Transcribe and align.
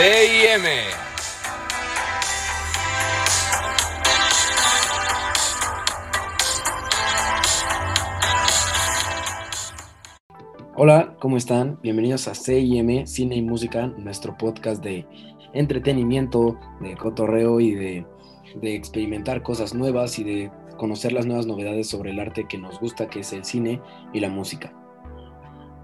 CIM. 0.00 0.64
Hola, 10.74 11.14
¿cómo 11.20 11.36
están? 11.36 11.78
Bienvenidos 11.82 12.28
a 12.28 12.34
CIM, 12.34 13.06
Cine 13.06 13.36
y 13.36 13.42
Música, 13.42 13.88
nuestro 13.88 14.38
podcast 14.38 14.82
de 14.82 15.06
entretenimiento, 15.52 16.58
de 16.80 16.96
cotorreo 16.96 17.60
y 17.60 17.74
de, 17.74 18.06
de, 18.54 18.74
experimentar 18.74 19.42
cosas 19.42 19.74
nuevas 19.74 20.18
y 20.18 20.24
de 20.24 20.50
conocer 20.78 21.12
las 21.12 21.26
nuevas 21.26 21.44
novedades 21.44 21.90
sobre 21.90 22.12
el 22.12 22.20
arte 22.20 22.46
que 22.48 22.56
nos 22.56 22.80
gusta, 22.80 23.10
que 23.10 23.20
es 23.20 23.34
el 23.34 23.44
cine 23.44 23.82
y 24.14 24.20
la 24.20 24.30
música. 24.30 24.72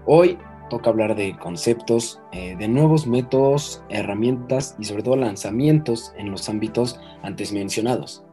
Hoy 0.07 0.39
toca 0.69 0.89
hablar 0.89 1.15
de 1.15 1.37
conceptos, 1.37 2.21
eh, 2.31 2.55
de 2.57 2.67
nuevos 2.67 3.07
métodos, 3.07 3.83
herramientas 3.89 4.75
y 4.79 4.85
sobre 4.85 5.03
todo 5.03 5.15
lanzamientos 5.15 6.13
en 6.17 6.31
los 6.31 6.49
ámbitos 6.49 6.99
antes 7.23 7.51
mencionados. 7.53 8.23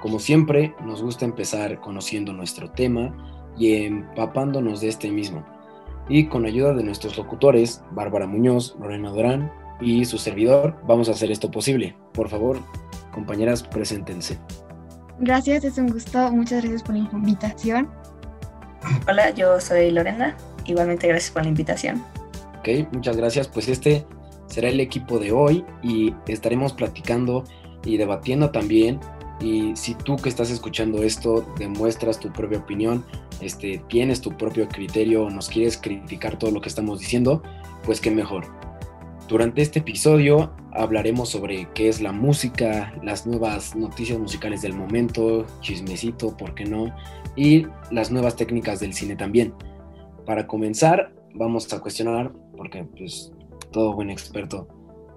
Como 0.00 0.18
siempre, 0.18 0.74
nos 0.84 1.02
gusta 1.02 1.24
empezar 1.24 1.80
conociendo 1.80 2.32
nuestro 2.32 2.70
tema 2.70 3.14
y 3.56 3.84
empapándonos 3.84 4.80
de 4.80 4.88
este 4.88 5.10
mismo. 5.10 5.44
Y 6.08 6.26
con 6.26 6.42
la 6.42 6.48
ayuda 6.48 6.74
de 6.74 6.84
nuestros 6.84 7.16
locutores, 7.16 7.82
Bárbara 7.92 8.26
Muñoz, 8.26 8.76
Lorena 8.78 9.10
Durán 9.10 9.50
y 9.80 10.04
su 10.04 10.18
servidor, 10.18 10.76
vamos 10.86 11.08
a 11.08 11.12
hacer 11.12 11.30
esto 11.30 11.50
posible. 11.50 11.96
Por 12.12 12.28
favor, 12.28 12.58
compañeras, 13.12 13.62
preséntense. 13.62 14.38
Gracias, 15.18 15.64
es 15.64 15.78
un 15.78 15.88
gusto. 15.88 16.30
Muchas 16.32 16.62
gracias 16.62 16.82
por 16.82 16.96
la 16.96 17.08
invitación. 17.10 17.88
Hola, 19.08 19.30
yo 19.30 19.58
soy 19.60 19.90
Lorena. 19.90 20.36
Igualmente, 20.66 21.08
gracias 21.08 21.30
por 21.30 21.42
la 21.42 21.48
invitación. 21.48 22.02
Ok, 22.58 22.92
muchas 22.92 23.16
gracias. 23.16 23.48
Pues 23.48 23.68
este 23.68 24.06
será 24.46 24.68
el 24.68 24.80
equipo 24.80 25.18
de 25.18 25.32
hoy 25.32 25.64
y 25.82 26.14
estaremos 26.26 26.72
platicando 26.72 27.44
y 27.84 27.96
debatiendo 27.96 28.50
también. 28.50 29.00
Y 29.40 29.74
si 29.76 29.94
tú 29.94 30.16
que 30.16 30.28
estás 30.28 30.50
escuchando 30.50 31.02
esto 31.02 31.44
demuestras 31.58 32.20
tu 32.20 32.32
propia 32.32 32.58
opinión, 32.58 33.04
este, 33.40 33.82
tienes 33.88 34.20
tu 34.20 34.36
propio 34.36 34.68
criterio 34.68 35.28
nos 35.28 35.48
quieres 35.48 35.76
criticar 35.76 36.38
todo 36.38 36.50
lo 36.50 36.60
que 36.60 36.68
estamos 36.68 37.00
diciendo, 37.00 37.42
pues 37.84 38.00
qué 38.00 38.10
mejor. 38.10 38.46
Durante 39.28 39.62
este 39.62 39.80
episodio 39.80 40.52
hablaremos 40.72 41.30
sobre 41.30 41.68
qué 41.74 41.88
es 41.88 42.00
la 42.00 42.12
música, 42.12 42.94
las 43.02 43.26
nuevas 43.26 43.74
noticias 43.74 44.18
musicales 44.18 44.62
del 44.62 44.74
momento, 44.74 45.46
chismecito, 45.60 46.36
¿por 46.36 46.54
qué 46.54 46.64
no? 46.64 46.94
Y 47.34 47.66
las 47.90 48.10
nuevas 48.10 48.36
técnicas 48.36 48.80
del 48.80 48.92
cine 48.92 49.16
también. 49.16 49.54
Para 50.26 50.46
comenzar, 50.46 51.12
vamos 51.34 51.70
a 51.72 51.80
cuestionar, 51.80 52.32
porque 52.56 52.84
pues 52.84 53.32
todo 53.72 53.94
buen 53.94 54.08
experto 54.08 54.66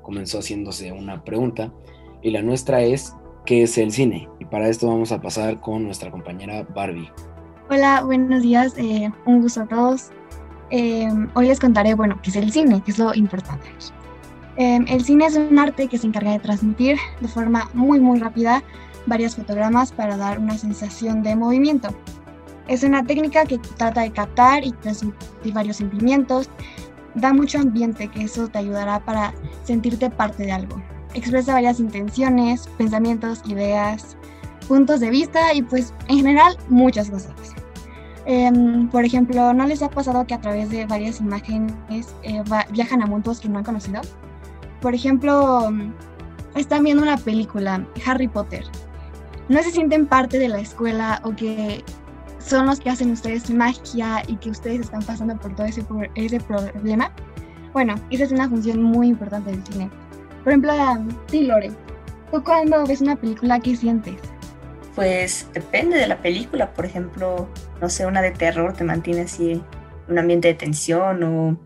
comenzó 0.01 0.39
haciéndose 0.39 0.91
una 0.91 1.23
pregunta, 1.23 1.71
y 2.21 2.31
la 2.31 2.41
nuestra 2.41 2.81
es, 2.81 3.13
¿qué 3.45 3.63
es 3.63 3.77
el 3.77 3.91
cine? 3.91 4.27
Y 4.39 4.45
para 4.45 4.67
esto 4.67 4.87
vamos 4.87 5.11
a 5.13 5.21
pasar 5.21 5.61
con 5.61 5.85
nuestra 5.85 6.11
compañera 6.11 6.67
Barbie. 6.75 7.09
Hola, 7.69 8.03
buenos 8.03 8.41
días, 8.41 8.73
eh, 8.77 9.09
un 9.25 9.41
gusto 9.41 9.61
a 9.61 9.67
todos. 9.67 10.09
Eh, 10.71 11.07
hoy 11.35 11.47
les 11.47 11.59
contaré, 11.59 11.93
bueno, 11.93 12.19
qué 12.21 12.29
es 12.29 12.35
el 12.35 12.51
cine, 12.51 12.81
que 12.83 12.91
es 12.91 12.99
lo 12.99 13.13
importante. 13.13 13.67
Eh, 14.57 14.79
el 14.87 15.05
cine 15.05 15.27
es 15.27 15.37
un 15.37 15.57
arte 15.57 15.87
que 15.87 15.97
se 15.97 16.07
encarga 16.07 16.31
de 16.31 16.39
transmitir 16.39 16.97
de 17.21 17.27
forma 17.29 17.69
muy, 17.73 17.99
muy 17.99 18.19
rápida 18.19 18.63
varios 19.05 19.35
fotogramas 19.35 19.93
para 19.93 20.17
dar 20.17 20.39
una 20.39 20.57
sensación 20.57 21.23
de 21.23 21.35
movimiento. 21.35 21.89
Es 22.67 22.83
una 22.83 23.03
técnica 23.03 23.45
que 23.45 23.57
trata 23.57 24.01
de 24.01 24.11
captar 24.11 24.65
y 24.65 24.71
transmitir 24.73 25.53
varios 25.53 25.77
sentimientos, 25.77 26.49
da 27.15 27.33
mucho 27.33 27.59
ambiente, 27.59 28.09
que 28.09 28.23
eso 28.23 28.47
te 28.47 28.59
ayudará 28.59 28.99
para 28.99 29.33
sentirte 29.63 30.09
parte 30.09 30.43
de 30.43 30.51
algo. 30.51 30.81
Expresa 31.13 31.53
varias 31.53 31.79
intenciones, 31.79 32.67
pensamientos, 32.77 33.41
ideas, 33.45 34.17
puntos 34.67 34.99
de 34.99 35.09
vista 35.09 35.53
y 35.53 35.61
pues 35.61 35.93
en 36.09 36.17
general 36.17 36.57
muchas 36.69 37.09
cosas. 37.09 37.33
Eh, 38.25 38.51
por 38.91 39.05
ejemplo, 39.05 39.53
¿no 39.53 39.65
les 39.65 39.81
ha 39.81 39.89
pasado 39.89 40.27
que 40.27 40.33
a 40.33 40.41
través 40.41 40.69
de 40.69 40.85
varias 40.85 41.21
imágenes 41.21 42.13
eh, 42.23 42.43
viajan 42.71 43.01
a 43.01 43.05
mundos 43.05 43.39
que 43.39 43.47
no 43.47 43.59
han 43.59 43.63
conocido? 43.63 44.01
Por 44.81 44.93
ejemplo, 44.93 45.71
están 46.55 46.83
viendo 46.83 47.03
una 47.03 47.17
película, 47.17 47.85
Harry 48.05 48.27
Potter. 48.27 48.65
No 49.47 49.63
se 49.63 49.71
sienten 49.71 50.05
parte 50.05 50.37
de 50.37 50.49
la 50.49 50.59
escuela 50.59 51.21
o 51.23 51.33
que 51.33 51.85
son 52.47 52.65
los 52.65 52.79
que 52.79 52.89
hacen 52.89 53.11
ustedes 53.11 53.49
magia 53.49 54.23
y 54.27 54.35
que 54.37 54.49
ustedes 54.49 54.81
están 54.81 55.03
pasando 55.03 55.37
por 55.37 55.55
todo 55.55 55.67
ese, 55.67 55.83
ese 56.15 56.39
problema. 56.39 57.11
Bueno, 57.73 57.95
esa 58.09 58.23
es 58.23 58.31
una 58.31 58.49
función 58.49 58.81
muy 58.81 59.07
importante 59.07 59.51
del 59.51 59.63
cine. 59.65 59.89
Por 60.43 60.53
ejemplo, 60.53 60.73
sí, 61.27 61.43
Lore, 61.43 61.71
¿tú 62.31 62.43
cuando 62.43 62.85
ves 62.85 63.01
una 63.01 63.15
película 63.15 63.59
qué 63.59 63.75
sientes? 63.75 64.15
Pues 64.95 65.47
depende 65.53 65.97
de 65.97 66.07
la 66.07 66.21
película. 66.21 66.73
Por 66.73 66.85
ejemplo, 66.85 67.47
no 67.81 67.89
sé, 67.89 68.05
una 68.05 68.21
de 68.21 68.31
terror 68.31 68.73
te 68.73 68.83
mantiene 68.83 69.21
así 69.21 69.51
en 69.51 69.63
un 70.07 70.19
ambiente 70.19 70.47
de 70.47 70.53
tensión 70.55 71.21
o 71.23 71.59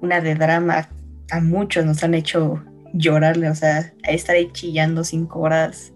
una 0.00 0.20
de 0.20 0.34
drama. 0.34 0.88
A 1.30 1.40
muchos 1.40 1.84
nos 1.84 2.02
han 2.02 2.14
hecho 2.14 2.62
llorarle, 2.92 3.48
o 3.50 3.54
sea, 3.54 3.92
a 4.04 4.10
estar 4.10 4.34
ahí 4.34 4.50
chillando 4.52 5.04
cinco 5.04 5.40
horas. 5.40 5.92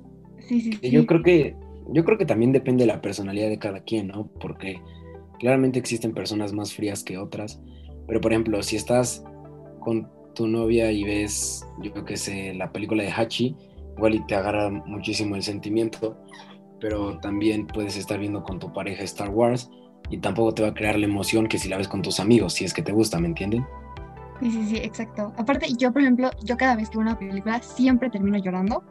Sí, 0.47 0.61
sí, 0.61 0.79
sí. 0.81 0.91
Yo 0.91 1.07
creo 1.07 1.23
que 1.23 1.57
yo 1.93 2.05
creo 2.05 2.19
que 2.19 2.27
también 2.27 2.53
depende 2.53 2.85
de 2.85 2.93
la 2.93 3.01
personalidad 3.01 3.49
de 3.49 3.59
cada 3.59 3.81
quien, 3.81 4.09
¿no? 4.09 4.29
Porque 4.41 4.81
claramente 5.39 5.79
existen 5.79 6.15
personas 6.15 6.53
más 6.53 6.75
frías 6.75 7.03
que 7.03 7.19
otras, 7.19 7.61
pero 8.07 8.21
por 8.21 8.33
ejemplo, 8.33 8.63
si 8.63 8.77
estás 8.77 9.25
con 9.81 10.09
tu 10.35 10.47
novia 10.47 10.93
y 10.93 11.05
ves, 11.05 11.67
yo 11.83 12.05
que 12.05 12.17
sé, 12.17 12.55
la 12.55 12.71
película 12.73 13.03
de 13.03 13.11
Hachi, 13.11 13.57
igual 13.97 14.15
y 14.15 14.27
te 14.27 14.35
agarra 14.35 14.71
muchísimo 14.71 15.37
el 15.37 15.43
sentimiento, 15.43 16.17
pero 16.81 17.19
también 17.21 17.67
puedes 17.67 17.97
estar 17.97 18.19
viendo 18.19 18.43
con 18.43 18.59
tu 18.59 18.73
pareja 18.73 19.03
Star 19.05 19.31
Wars 19.31 19.71
y 20.11 20.19
tampoco 20.19 20.53
te 20.53 20.63
va 20.63 20.69
a 20.69 20.75
crear 20.75 20.99
la 20.99 21.07
emoción 21.07 21.47
que 21.47 21.59
si 21.59 21.69
la 21.69 21.79
ves 21.79 21.89
con 21.89 22.03
tus 22.03 22.21
amigos, 22.21 22.55
si 22.55 22.65
es 22.65 22.75
que 22.75 22.83
te 22.83 22.93
gusta, 22.93 23.19
¿me 23.19 23.29
entienden? 23.29 23.67
Sí, 24.41 24.51
sí, 24.51 24.67
sí, 24.67 24.77
exacto. 24.77 25.33
Aparte, 25.39 25.67
yo, 25.79 25.91
por 25.93 26.03
ejemplo, 26.03 26.31
yo 26.45 26.57
cada 26.57 26.77
vez 26.77 26.91
que 26.91 26.99
veo 26.99 27.07
una 27.07 27.19
película 27.19 27.63
siempre 27.63 28.11
termino 28.11 28.37
llorando 28.39 28.85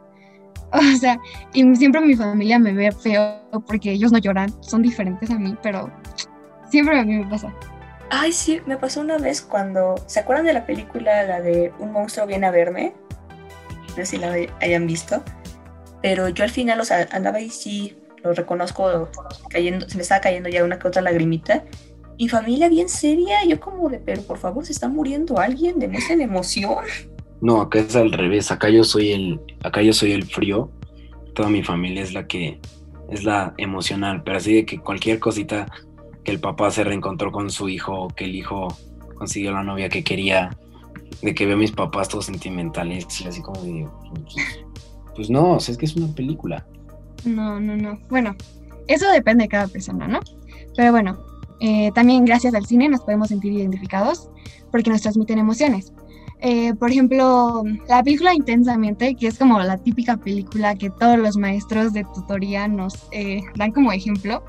O 0.72 0.98
sea, 0.98 1.18
y 1.52 1.76
siempre 1.76 2.00
mi 2.00 2.14
familia 2.14 2.58
me 2.58 2.72
ve 2.72 2.92
feo 2.92 3.40
porque 3.66 3.92
ellos 3.92 4.12
no 4.12 4.18
lloran, 4.18 4.52
son 4.62 4.82
diferentes 4.82 5.30
a 5.30 5.38
mí, 5.38 5.56
pero 5.62 5.90
siempre 6.70 6.98
a 6.98 7.04
mí 7.04 7.18
me 7.18 7.26
pasa. 7.26 7.52
Ay, 8.10 8.32
sí, 8.32 8.60
me 8.66 8.76
pasó 8.76 9.00
una 9.00 9.18
vez 9.18 9.42
cuando. 9.42 9.96
¿Se 10.06 10.20
acuerdan 10.20 10.46
de 10.46 10.52
la 10.52 10.66
película, 10.66 11.24
la 11.24 11.40
de 11.40 11.72
Un 11.78 11.92
monstruo 11.92 12.26
viene 12.26 12.46
a 12.46 12.50
verme? 12.50 12.94
No 13.88 13.94
sé 13.96 14.06
si 14.06 14.18
la 14.18 14.36
hayan 14.60 14.86
visto. 14.86 15.22
Pero 16.02 16.28
yo 16.28 16.44
al 16.44 16.50
final, 16.50 16.80
o 16.80 16.84
sea, 16.84 17.08
andaba 17.10 17.38
ahí, 17.38 17.50
sí, 17.50 17.96
lo 18.22 18.32
reconozco, 18.32 19.08
cayendo, 19.50 19.88
se 19.88 19.96
me 19.96 20.02
estaba 20.02 20.20
cayendo 20.20 20.48
ya 20.48 20.64
una 20.64 20.78
que 20.78 20.86
otra 20.86 21.02
lagrimita. 21.02 21.64
Y 22.16 22.28
familia 22.28 22.68
bien 22.68 22.88
seria, 22.88 23.44
yo 23.44 23.60
como 23.60 23.88
de, 23.88 23.98
pero 23.98 24.22
por 24.22 24.38
favor, 24.38 24.64
se 24.64 24.72
está 24.72 24.88
muriendo 24.88 25.38
alguien, 25.38 25.78
demuestren 25.78 26.20
emoción. 26.20 26.84
No, 27.40 27.60
acá 27.60 27.80
es 27.80 27.94
al 27.96 28.12
revés, 28.12 28.50
acá 28.50 28.70
yo 28.70 28.84
soy 28.84 29.12
el, 29.12 29.40
acá 29.62 29.82
yo 29.82 29.92
soy 29.92 30.12
el 30.12 30.24
frío, 30.24 30.70
toda 31.34 31.48
mi 31.48 31.62
familia 31.62 32.02
es 32.02 32.14
la 32.14 32.26
que 32.26 32.60
es 33.10 33.24
la 33.24 33.54
emocional, 33.58 34.22
pero 34.24 34.38
así 34.38 34.54
de 34.54 34.66
que 34.66 34.78
cualquier 34.78 35.20
cosita 35.20 35.66
que 36.24 36.32
el 36.32 36.40
papá 36.40 36.70
se 36.70 36.82
reencontró 36.82 37.30
con 37.30 37.50
su 37.50 37.68
hijo, 37.68 38.08
que 38.08 38.24
el 38.24 38.34
hijo 38.34 38.68
consiguió 39.16 39.52
la 39.52 39.62
novia 39.62 39.88
que 39.88 40.02
quería, 40.02 40.56
de 41.22 41.34
que 41.34 41.46
veo 41.46 41.54
a 41.54 41.58
mis 41.58 41.72
papás 41.72 42.08
todos 42.08 42.26
sentimentales 42.26 43.20
y 43.20 43.28
así 43.28 43.42
como 43.42 43.62
digo, 43.62 44.02
pues 45.14 45.30
no, 45.30 45.56
es 45.56 45.76
que 45.76 45.86
es 45.86 45.96
una 45.96 46.12
película. 46.14 46.66
No, 47.24 47.60
no, 47.60 47.76
no. 47.76 47.98
Bueno, 48.08 48.34
eso 48.86 49.10
depende 49.10 49.44
de 49.44 49.48
cada 49.48 49.68
persona, 49.68 50.08
¿no? 50.08 50.20
Pero 50.76 50.92
bueno, 50.92 51.18
eh, 51.60 51.90
también 51.94 52.24
gracias 52.24 52.54
al 52.54 52.66
cine 52.66 52.88
nos 52.88 53.00
podemos 53.00 53.28
sentir 53.28 53.52
identificados 53.52 54.28
porque 54.70 54.90
nos 54.90 55.02
transmiten 55.02 55.38
emociones. 55.38 55.92
Eh, 56.40 56.74
por 56.74 56.90
ejemplo, 56.90 57.62
la 57.88 58.02
película 58.02 58.34
Intensamente, 58.34 59.14
que 59.14 59.28
es 59.28 59.38
como 59.38 59.58
la 59.60 59.78
típica 59.78 60.16
película 60.16 60.74
que 60.74 60.90
todos 60.90 61.18
los 61.18 61.36
maestros 61.36 61.92
de 61.92 62.04
tutoría 62.14 62.68
nos 62.68 63.08
eh, 63.12 63.40
dan 63.56 63.72
como 63.72 63.92
ejemplo. 63.92 64.44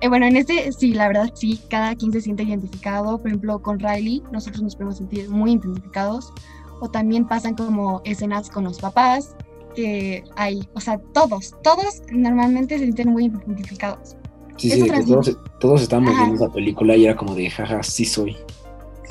Eh, 0.00 0.08
bueno, 0.08 0.26
en 0.26 0.36
este 0.36 0.72
sí, 0.72 0.92
la 0.92 1.08
verdad 1.08 1.30
sí, 1.34 1.60
cada 1.68 1.94
quien 1.94 2.12
se 2.12 2.20
siente 2.20 2.42
identificado. 2.42 3.18
Por 3.18 3.28
ejemplo, 3.28 3.60
con 3.60 3.78
Riley, 3.78 4.22
nosotros 4.32 4.62
nos 4.62 4.74
podemos 4.74 4.96
sentir 4.98 5.28
muy 5.28 5.52
identificados. 5.52 6.32
O 6.80 6.88
también 6.88 7.26
pasan 7.26 7.54
como 7.54 8.00
escenas 8.04 8.48
con 8.48 8.64
los 8.64 8.78
papás, 8.78 9.36
que 9.76 10.24
hay, 10.36 10.66
o 10.72 10.80
sea, 10.80 10.98
todos, 11.12 11.54
todos 11.62 12.02
normalmente 12.10 12.78
se 12.78 12.84
sienten 12.84 13.10
muy 13.10 13.26
identificados. 13.26 14.16
Sí, 14.56 14.70
sí, 14.70 14.88
todos, 15.06 15.38
todos 15.58 15.82
estábamos 15.82 16.16
viendo 16.16 16.36
esa 16.36 16.52
película 16.52 16.96
y 16.96 17.04
era 17.04 17.16
como 17.16 17.34
de, 17.34 17.50
jaja, 17.50 17.82
sí 17.82 18.06
soy. 18.06 18.36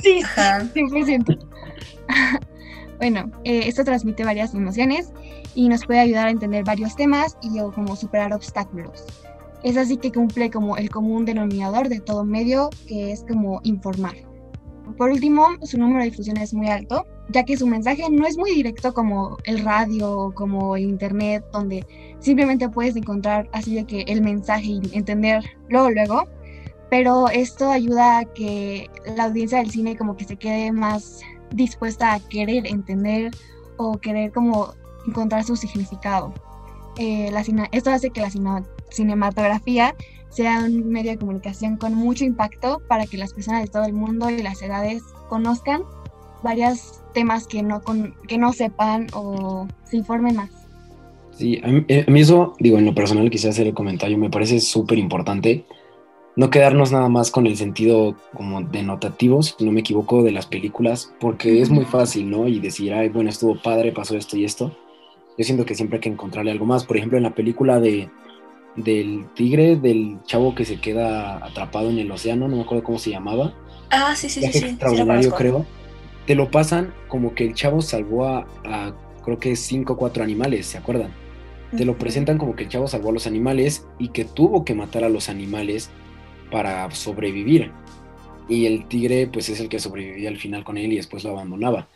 Sí, 0.00 0.20
100%. 0.22 1.49
bueno, 2.98 3.30
eh, 3.44 3.62
esto 3.66 3.84
transmite 3.84 4.24
varias 4.24 4.54
emociones 4.54 5.12
y 5.54 5.68
nos 5.68 5.84
puede 5.84 6.00
ayudar 6.00 6.28
a 6.28 6.30
entender 6.30 6.64
varios 6.64 6.96
temas 6.96 7.36
y 7.42 7.58
o, 7.60 7.72
como 7.72 7.96
superar 7.96 8.32
obstáculos. 8.32 9.04
Es 9.62 9.76
así 9.76 9.96
que 9.96 10.10
cumple 10.10 10.50
como 10.50 10.76
el 10.76 10.88
común 10.88 11.24
denominador 11.24 11.88
de 11.88 12.00
todo 12.00 12.24
medio, 12.24 12.70
que 12.86 13.12
es 13.12 13.24
como 13.28 13.60
informar. 13.62 14.14
por 14.96 15.10
último, 15.10 15.46
su 15.62 15.78
número 15.78 16.00
de 16.00 16.10
difusión 16.10 16.36
es 16.38 16.52
muy 16.54 16.68
alto, 16.68 17.06
ya 17.28 17.44
que 17.44 17.56
su 17.56 17.66
mensaje 17.66 18.08
no 18.10 18.26
es 18.26 18.36
muy 18.36 18.52
directo 18.52 18.92
como 18.92 19.36
el 19.44 19.64
radio, 19.64 20.32
como 20.34 20.76
el 20.76 20.84
internet, 20.84 21.44
donde 21.52 21.86
simplemente 22.18 22.68
puedes 22.68 22.96
encontrar 22.96 23.48
así 23.52 23.74
de 23.74 23.84
que 23.84 24.02
el 24.08 24.22
mensaje 24.22 24.66
y 24.66 24.80
entender 24.92 25.44
luego, 25.68 25.90
luego, 25.90 26.24
pero 26.90 27.28
esto 27.28 27.70
ayuda 27.70 28.18
a 28.18 28.24
que 28.24 28.90
la 29.16 29.24
audiencia 29.24 29.58
del 29.58 29.70
cine 29.70 29.96
como 29.96 30.16
que 30.16 30.24
se 30.24 30.36
quede 30.36 30.72
más 30.72 31.20
dispuesta 31.52 32.14
a 32.14 32.20
querer 32.20 32.66
entender 32.66 33.30
o 33.76 33.98
querer 33.98 34.32
como 34.32 34.74
encontrar 35.06 35.44
su 35.44 35.56
significado. 35.56 36.32
Eh, 36.98 37.30
esto 37.72 37.90
hace 37.90 38.10
que 38.10 38.20
la 38.20 38.30
cinematografía 38.90 39.94
sea 40.28 40.60
un 40.64 40.88
medio 40.88 41.10
de 41.12 41.18
comunicación 41.18 41.76
con 41.76 41.94
mucho 41.94 42.24
impacto 42.24 42.82
para 42.88 43.06
que 43.06 43.16
las 43.16 43.32
personas 43.32 43.62
de 43.62 43.68
todo 43.68 43.84
el 43.84 43.92
mundo 43.92 44.30
y 44.30 44.42
las 44.42 44.62
edades 44.62 45.02
conozcan 45.28 45.82
varios 46.42 47.00
temas 47.12 47.46
que 47.46 47.62
no, 47.62 47.82
que 48.26 48.38
no 48.38 48.52
sepan 48.52 49.08
o 49.12 49.66
se 49.84 49.96
informen 49.96 50.36
más. 50.36 50.50
Sí, 51.32 51.54
eh, 51.88 52.04
a 52.06 52.10
mí, 52.10 52.20
eso, 52.20 52.54
digo, 52.58 52.78
en 52.78 52.84
lo 52.84 52.94
personal 52.94 53.30
quisiera 53.30 53.52
hacer 53.52 53.66
el 53.66 53.74
comentario, 53.74 54.18
me 54.18 54.30
parece 54.30 54.60
súper 54.60 54.98
importante 54.98 55.64
no 56.40 56.48
quedarnos 56.48 56.90
nada 56.90 57.10
más 57.10 57.30
con 57.30 57.46
el 57.46 57.58
sentido 57.58 58.16
como 58.32 58.62
denotativo, 58.62 59.42
si 59.42 59.62
no 59.62 59.72
me 59.72 59.80
equivoco, 59.80 60.22
de 60.22 60.32
las 60.32 60.46
películas, 60.46 61.12
porque 61.20 61.60
es 61.60 61.68
muy 61.68 61.84
fácil, 61.84 62.30
¿no? 62.30 62.48
Y 62.48 62.60
decir, 62.60 62.94
ay, 62.94 63.10
bueno, 63.10 63.28
estuvo 63.28 63.60
padre, 63.60 63.92
pasó 63.92 64.16
esto 64.16 64.38
y 64.38 64.46
esto. 64.46 64.74
Yo 65.36 65.44
siento 65.44 65.66
que 65.66 65.74
siempre 65.74 65.98
hay 65.98 66.00
que 66.00 66.08
encontrarle 66.08 66.50
algo 66.50 66.64
más. 66.64 66.84
Por 66.86 66.96
ejemplo, 66.96 67.18
en 67.18 67.24
la 67.24 67.34
película 67.34 67.78
de, 67.78 68.08
del 68.74 69.26
tigre, 69.34 69.76
del 69.76 70.16
chavo 70.24 70.54
que 70.54 70.64
se 70.64 70.80
queda 70.80 71.44
atrapado 71.44 71.90
en 71.90 71.98
el 71.98 72.10
océano, 72.10 72.48
no 72.48 72.56
me 72.56 72.62
acuerdo 72.62 72.84
cómo 72.84 72.98
se 72.98 73.10
llamaba. 73.10 73.52
Ah, 73.90 74.14
sí, 74.16 74.30
sí, 74.30 74.40
sí. 74.40 74.64
Extraordinario, 74.64 75.32
creo. 75.32 75.66
Te 76.24 76.34
lo 76.34 76.50
pasan 76.50 76.94
como 77.08 77.34
que 77.34 77.44
el 77.44 77.52
chavo 77.52 77.82
salvó 77.82 78.24
a, 78.24 78.46
a 78.64 78.94
creo 79.22 79.38
que 79.38 79.54
cinco 79.56 79.92
o 79.92 79.96
cuatro 79.98 80.24
animales, 80.24 80.64
¿se 80.64 80.78
acuerdan? 80.78 81.10
Te 81.76 81.84
lo 81.84 81.98
presentan 81.98 82.38
como 82.38 82.56
que 82.56 82.62
el 82.62 82.70
chavo 82.70 82.88
salvó 82.88 83.10
a 83.10 83.12
los 83.12 83.26
animales 83.26 83.86
y 83.98 84.08
que 84.08 84.24
tuvo 84.24 84.64
que 84.64 84.74
matar 84.74 85.04
a 85.04 85.10
los 85.10 85.28
animales 85.28 85.90
para 86.50 86.90
sobrevivir. 86.90 87.70
Y 88.48 88.66
el 88.66 88.86
tigre 88.88 89.28
pues 89.32 89.48
es 89.48 89.60
el 89.60 89.68
que 89.68 89.78
sobrevivía 89.78 90.28
al 90.28 90.36
final 90.36 90.64
con 90.64 90.76
él 90.76 90.92
y 90.92 90.96
después 90.96 91.24
lo 91.24 91.30
abandonaba. 91.30 91.88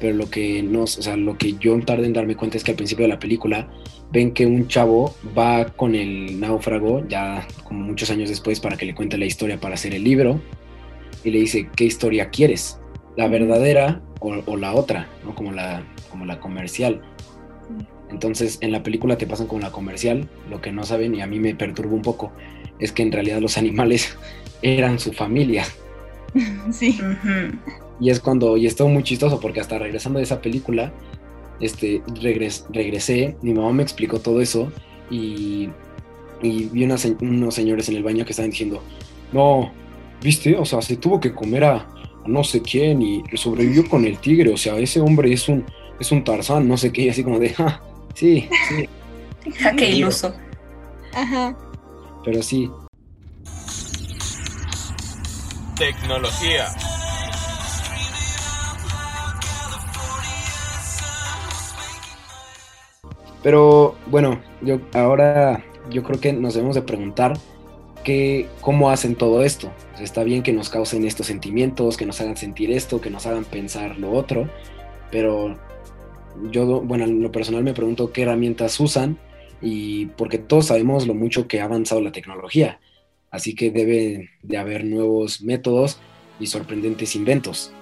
Pero 0.00 0.16
lo 0.16 0.30
que 0.30 0.62
no, 0.62 0.84
o 0.84 0.86
sea, 0.86 1.16
lo 1.16 1.36
que 1.36 1.54
yo 1.60 1.78
tardé 1.80 2.06
en 2.06 2.14
darme 2.14 2.34
cuenta 2.34 2.56
es 2.56 2.64
que 2.64 2.70
al 2.70 2.76
principio 2.76 3.04
de 3.04 3.10
la 3.12 3.18
película 3.18 3.68
ven 4.10 4.32
que 4.32 4.46
un 4.46 4.66
chavo 4.66 5.14
va 5.36 5.66
con 5.66 5.94
el 5.94 6.40
náufrago 6.40 7.06
ya 7.06 7.46
como 7.64 7.84
muchos 7.84 8.10
años 8.10 8.30
después 8.30 8.60
para 8.60 8.76
que 8.76 8.86
le 8.86 8.94
cuente 8.94 9.18
la 9.18 9.26
historia 9.26 9.60
para 9.60 9.74
hacer 9.74 9.94
el 9.94 10.02
libro 10.02 10.40
y 11.22 11.30
le 11.30 11.40
dice, 11.40 11.68
¿qué 11.76 11.84
historia 11.84 12.30
quieres? 12.30 12.78
¿La 13.16 13.28
verdadera 13.28 14.00
o, 14.20 14.56
la 14.56 14.74
otra? 14.74 15.08
¿no? 15.24 15.34
Como 15.34 15.52
la, 15.52 15.82
como 16.10 16.24
la 16.24 16.40
comercial. 16.40 17.02
Entonces 18.10 18.58
en 18.60 18.72
la 18.72 18.82
película 18.82 19.16
te 19.16 19.26
pasan 19.26 19.46
con 19.46 19.60
la 19.60 19.70
comercial, 19.70 20.28
lo 20.48 20.60
que 20.60 20.72
no 20.72 20.84
saben 20.84 21.14
y 21.14 21.22
a 21.22 21.26
mí 21.26 21.38
me 21.38 21.54
perturba 21.54 21.94
un 21.94 22.02
poco 22.02 22.32
es 22.80 22.92
que 22.92 23.02
en 23.02 23.12
realidad 23.12 23.40
los 23.40 23.56
animales 23.58 24.16
eran 24.62 24.98
su 24.98 25.12
familia. 25.12 25.64
Sí. 26.70 26.96
Y 27.98 28.08
es 28.08 28.20
cuando, 28.20 28.56
y 28.56 28.66
estuvo 28.66 28.88
muy 28.88 29.02
chistoso 29.02 29.40
porque 29.40 29.60
hasta 29.60 29.78
regresando 29.78 30.18
de 30.18 30.24
esa 30.24 30.40
película, 30.40 30.92
este, 31.60 32.02
regresé, 32.22 33.36
mi 33.42 33.52
mamá 33.52 33.72
me 33.72 33.82
explicó 33.82 34.20
todo 34.20 34.40
eso 34.40 34.72
y, 35.10 35.68
y 36.40 36.64
vi 36.66 36.84
unos 36.84 37.54
señores 37.54 37.88
en 37.88 37.96
el 37.96 38.04
baño 38.04 38.24
que 38.24 38.30
estaban 38.30 38.52
diciendo, 38.52 38.80
no, 39.32 39.72
viste, 40.22 40.56
o 40.56 40.64
sea, 40.64 40.80
se 40.82 40.96
tuvo 40.96 41.18
que 41.18 41.34
comer 41.34 41.64
a, 41.64 41.88
no 42.26 42.44
sé 42.44 42.62
quién 42.62 43.02
y 43.02 43.22
sobrevivió 43.34 43.88
con 43.88 44.04
el 44.04 44.18
tigre, 44.18 44.52
o 44.52 44.56
sea, 44.56 44.78
ese 44.78 45.00
hombre 45.00 45.32
es 45.32 45.48
un, 45.48 45.64
es 45.98 46.12
un 46.12 46.24
tarzán, 46.24 46.68
no 46.68 46.76
sé 46.76 46.92
qué, 46.92 47.02
y 47.02 47.08
así 47.08 47.24
como 47.24 47.38
de, 47.38 47.54
sí, 48.14 48.48
sí. 48.68 48.88
qué 49.76 49.90
iluso. 49.90 50.34
Ajá. 51.14 51.56
Pero 52.24 52.42
sí. 52.42 52.70
Tecnología. 55.76 56.66
Pero 63.42 63.96
bueno, 64.06 64.40
yo 64.60 64.80
ahora 64.92 65.64
yo 65.90 66.02
creo 66.02 66.20
que 66.20 66.32
nos 66.32 66.54
debemos 66.54 66.74
de 66.74 66.82
preguntar 66.82 67.38
que, 68.04 68.48
cómo 68.60 68.90
hacen 68.90 69.14
todo 69.16 69.42
esto. 69.42 69.70
está 69.98 70.24
bien 70.24 70.42
que 70.42 70.52
nos 70.52 70.68
causen 70.68 71.04
estos 71.06 71.26
sentimientos, 71.26 71.96
que 71.96 72.06
nos 72.06 72.20
hagan 72.20 72.36
sentir 72.36 72.70
esto, 72.70 73.00
que 73.00 73.10
nos 73.10 73.26
hagan 73.26 73.44
pensar 73.44 73.98
lo 73.98 74.12
otro, 74.12 74.48
pero 75.10 75.58
yo, 76.50 76.80
bueno, 76.80 77.04
en 77.04 77.22
lo 77.22 77.32
personal 77.32 77.62
me 77.62 77.74
pregunto 77.74 78.12
qué 78.12 78.22
herramientas 78.22 78.78
usan 78.80 79.18
y 79.60 80.06
porque 80.06 80.38
todos 80.38 80.66
sabemos 80.66 81.06
lo 81.06 81.14
mucho 81.14 81.48
que 81.48 81.60
ha 81.60 81.64
avanzado 81.64 82.00
la 82.00 82.12
tecnología, 82.12 82.80
así 83.30 83.54
que 83.54 83.70
debe 83.70 84.30
de 84.42 84.58
haber 84.58 84.84
nuevos 84.84 85.42
métodos 85.42 86.00
y 86.38 86.46
sorprendentes 86.46 87.14
inventos. 87.16 87.72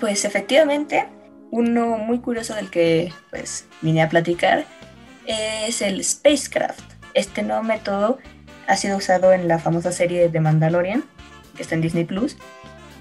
Pues 0.00 0.24
efectivamente, 0.24 1.06
uno 1.50 1.98
muy 1.98 2.20
curioso 2.20 2.54
del 2.54 2.70
que 2.70 3.12
pues 3.30 3.66
vine 3.82 4.02
a 4.02 4.08
platicar 4.08 4.66
es 5.26 5.82
el 5.82 6.02
spacecraft. 6.02 6.82
Este 7.14 7.42
nuevo 7.42 7.62
método 7.62 8.18
ha 8.66 8.76
sido 8.76 8.96
usado 8.96 9.32
en 9.32 9.48
la 9.48 9.58
famosa 9.58 9.92
serie 9.92 10.28
de 10.28 10.40
Mandalorian, 10.40 11.04
que 11.56 11.62
está 11.62 11.74
en 11.74 11.80
Disney 11.80 12.04
Plus, 12.04 12.36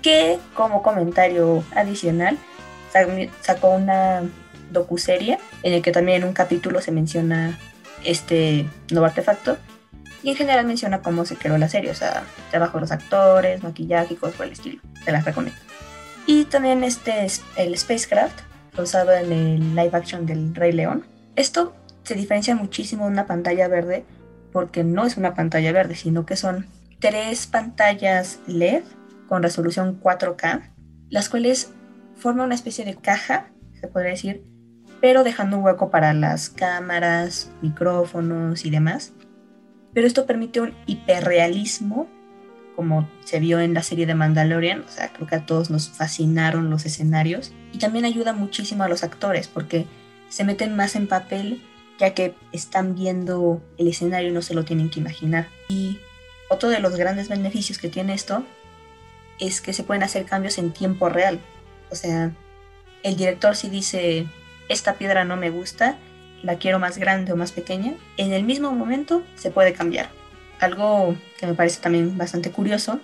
que 0.01 0.37
como 0.53 0.81
comentario 0.81 1.63
adicional 1.75 2.37
sacó 3.41 3.71
una 3.71 4.23
docuserie 4.75 5.39
en 5.63 5.73
el 5.73 5.81
que 5.81 5.91
también 5.91 6.21
en 6.21 6.27
un 6.27 6.33
capítulo 6.33 6.81
se 6.81 6.91
menciona 6.91 7.57
este 8.03 8.67
nuevo 8.91 9.07
artefacto. 9.07 9.57
Y 10.21 10.29
en 10.29 10.35
general 10.35 10.65
menciona 10.65 11.01
cómo 11.01 11.25
se 11.25 11.35
creó 11.35 11.57
la 11.57 11.69
serie, 11.69 11.91
o 11.91 11.95
sea, 11.95 12.23
trabajo 12.51 12.77
de 12.77 12.81
los 12.81 12.91
actores, 12.91 13.63
maquillaje 13.63 14.13
y 14.13 14.17
cosas 14.17 14.35
por 14.35 14.45
el 14.45 14.53
estilo. 14.53 14.81
Se 15.03 15.11
las 15.11 15.25
recomiendo. 15.25 15.59
Y 16.27 16.45
también 16.45 16.83
este 16.83 17.25
es 17.25 17.43
el 17.55 17.77
Spacecraft, 17.77 18.39
usado 18.77 19.13
en 19.13 19.31
el 19.31 19.75
live 19.75 19.91
action 19.93 20.25
del 20.25 20.53
Rey 20.55 20.71
León. 20.71 21.05
Esto 21.35 21.75
se 22.03 22.15
diferencia 22.15 22.55
muchísimo 22.55 23.05
de 23.05 23.11
una 23.11 23.25
pantalla 23.25 23.67
verde 23.67 24.05
porque 24.51 24.83
no 24.83 25.05
es 25.05 25.17
una 25.17 25.33
pantalla 25.33 25.71
verde, 25.71 25.95
sino 25.95 26.25
que 26.25 26.35
son 26.35 26.65
tres 26.99 27.45
pantallas 27.45 28.39
LED 28.47 28.83
con 29.27 29.43
resolución 29.43 29.99
4K, 30.01 30.71
las 31.09 31.29
cuales 31.29 31.71
forman 32.15 32.45
una 32.45 32.55
especie 32.55 32.85
de 32.85 32.95
caja, 32.95 33.51
se 33.79 33.87
podría 33.87 34.11
decir, 34.11 34.45
pero 35.05 35.23
dejando 35.23 35.59
un 35.59 35.63
hueco 35.63 35.91
para 35.91 36.15
las 36.15 36.49
cámaras, 36.49 37.51
micrófonos 37.61 38.65
y 38.65 38.71
demás. 38.71 39.13
Pero 39.93 40.07
esto 40.07 40.25
permite 40.25 40.61
un 40.61 40.73
hiperrealismo, 40.87 42.07
como 42.75 43.07
se 43.23 43.39
vio 43.39 43.59
en 43.59 43.75
la 43.75 43.83
serie 43.83 44.07
de 44.07 44.15
Mandalorian, 44.15 44.81
o 44.81 44.89
sea, 44.89 45.13
creo 45.13 45.27
que 45.27 45.35
a 45.35 45.45
todos 45.45 45.69
nos 45.69 45.89
fascinaron 45.89 46.71
los 46.71 46.87
escenarios, 46.87 47.53
y 47.71 47.77
también 47.77 48.03
ayuda 48.05 48.33
muchísimo 48.33 48.83
a 48.83 48.87
los 48.87 49.03
actores, 49.03 49.47
porque 49.47 49.85
se 50.29 50.43
meten 50.43 50.75
más 50.75 50.95
en 50.95 51.05
papel, 51.05 51.61
ya 51.99 52.15
que 52.15 52.33
están 52.51 52.95
viendo 52.95 53.61
el 53.77 53.89
escenario 53.89 54.29
y 54.29 54.33
no 54.33 54.41
se 54.41 54.55
lo 54.55 54.65
tienen 54.65 54.89
que 54.89 55.01
imaginar. 55.01 55.49
Y 55.69 55.99
otro 56.49 56.69
de 56.69 56.79
los 56.79 56.95
grandes 56.95 57.29
beneficios 57.29 57.77
que 57.77 57.89
tiene 57.89 58.15
esto 58.15 58.43
es 59.37 59.61
que 59.61 59.71
se 59.71 59.83
pueden 59.83 60.01
hacer 60.01 60.25
cambios 60.25 60.57
en 60.57 60.73
tiempo 60.73 61.09
real. 61.09 61.39
O 61.91 61.95
sea, 61.95 62.31
el 63.03 63.15
director 63.15 63.55
si 63.55 63.69
dice, 63.69 64.25
esta 64.69 64.93
piedra 64.93 65.25
no 65.25 65.37
me 65.37 65.49
gusta, 65.49 65.97
la 66.43 66.57
quiero 66.57 66.79
más 66.79 66.97
grande 66.97 67.31
o 67.31 67.35
más 67.35 67.51
pequeña, 67.51 67.93
en 68.17 68.33
el 68.33 68.43
mismo 68.43 68.71
momento 68.71 69.23
se 69.35 69.51
puede 69.51 69.73
cambiar. 69.73 70.09
Algo 70.59 71.15
que 71.39 71.47
me 71.47 71.53
parece 71.53 71.81
también 71.81 72.17
bastante 72.17 72.51
curioso 72.51 72.99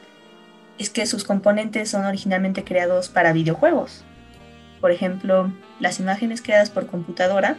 es 0.77 0.89
que 0.89 1.05
sus 1.05 1.23
componentes 1.23 1.89
son 1.89 2.05
originalmente 2.05 2.63
creados 2.63 3.09
para 3.09 3.33
videojuegos. 3.33 4.03
Por 4.79 4.91
ejemplo, 4.91 5.51
las 5.79 5.99
imágenes 5.99 6.41
creadas 6.41 6.69
por 6.69 6.87
computadora 6.87 7.57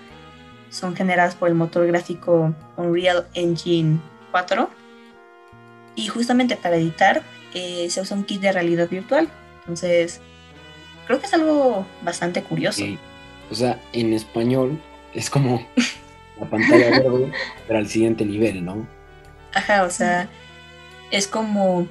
son 0.70 0.96
generadas 0.96 1.34
por 1.34 1.48
el 1.48 1.54
motor 1.54 1.86
gráfico 1.86 2.54
Unreal 2.76 3.26
Engine 3.34 4.00
4 4.32 4.70
y 5.94 6.08
justamente 6.08 6.56
para 6.56 6.76
editar 6.76 7.22
eh, 7.54 7.88
se 7.90 8.00
usa 8.00 8.16
un 8.16 8.24
kit 8.24 8.40
de 8.40 8.50
realidad 8.50 8.88
virtual. 8.88 9.28
Entonces, 9.60 10.20
creo 11.06 11.20
que 11.20 11.26
es 11.26 11.34
algo 11.34 11.86
bastante 12.02 12.42
curioso. 12.42 12.82
O 13.52 13.54
sea, 13.54 13.78
en 13.92 14.14
español 14.14 14.80
es 15.12 15.28
como 15.28 15.62
la 16.40 16.46
pantalla 16.48 16.88
verde, 16.88 17.30
pero 17.66 17.78
al 17.78 17.86
siguiente 17.86 18.24
nivel, 18.24 18.64
¿no? 18.64 18.86
Ajá, 19.52 19.82
o 19.82 19.90
sea, 19.90 20.30
es 21.10 21.28
como 21.28 21.86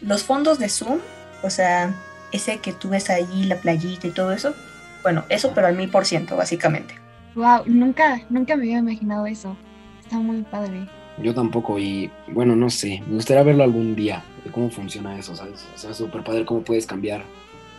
los 0.00 0.24
fondos 0.24 0.58
de 0.58 0.68
Zoom, 0.68 0.98
o 1.44 1.50
sea, 1.50 1.94
ese 2.32 2.58
que 2.58 2.72
tú 2.72 2.88
ves 2.88 3.10
ahí, 3.10 3.44
la 3.44 3.60
playita 3.60 4.08
y 4.08 4.10
todo 4.10 4.32
eso. 4.32 4.56
Bueno, 5.04 5.22
eso, 5.28 5.52
pero 5.54 5.68
al 5.68 5.76
mil 5.76 5.88
por 5.88 6.04
ciento, 6.04 6.36
básicamente. 6.36 6.96
Wow, 7.36 7.62
nunca, 7.66 8.20
nunca 8.28 8.56
me 8.56 8.64
había 8.64 8.78
imaginado 8.78 9.24
eso. 9.26 9.56
Está 10.02 10.16
muy 10.16 10.42
padre. 10.42 10.88
Yo 11.22 11.32
tampoco, 11.32 11.78
y 11.78 12.10
bueno, 12.26 12.56
no 12.56 12.70
sé, 12.70 13.04
me 13.06 13.14
gustaría 13.14 13.44
verlo 13.44 13.62
algún 13.62 13.94
día, 13.94 14.24
de 14.44 14.50
cómo 14.50 14.68
funciona 14.68 15.16
eso, 15.16 15.36
¿sabes? 15.36 15.64
O 15.76 15.78
sea, 15.78 15.94
súper 15.94 16.24
padre 16.24 16.44
cómo 16.44 16.62
puedes 16.62 16.86
cambiar 16.86 17.22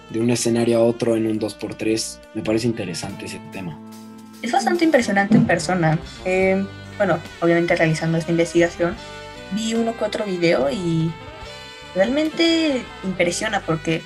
de 0.10 0.20
un 0.20 0.30
escenario 0.30 0.80
a 0.80 0.82
otro 0.82 1.16
en 1.16 1.28
un 1.28 1.40
2x3. 1.40 2.20
Me 2.34 2.42
parece 2.42 2.68
interesante 2.68 3.26
ese 3.26 3.40
tema. 3.52 3.78
Es 4.42 4.52
bastante 4.52 4.86
impresionante 4.86 5.36
en 5.36 5.46
persona. 5.46 6.00
Eh, 6.26 6.66
bueno, 6.98 7.20
obviamente 7.42 7.76
realizando 7.76 8.18
esta 8.18 8.32
investigación, 8.32 8.96
vi 9.52 9.74
uno 9.74 9.98
que 9.98 10.06
otro 10.06 10.26
video 10.26 10.70
y 10.70 11.12
realmente 11.96 12.84
impresiona 13.04 13.62
porque, 13.62 14.04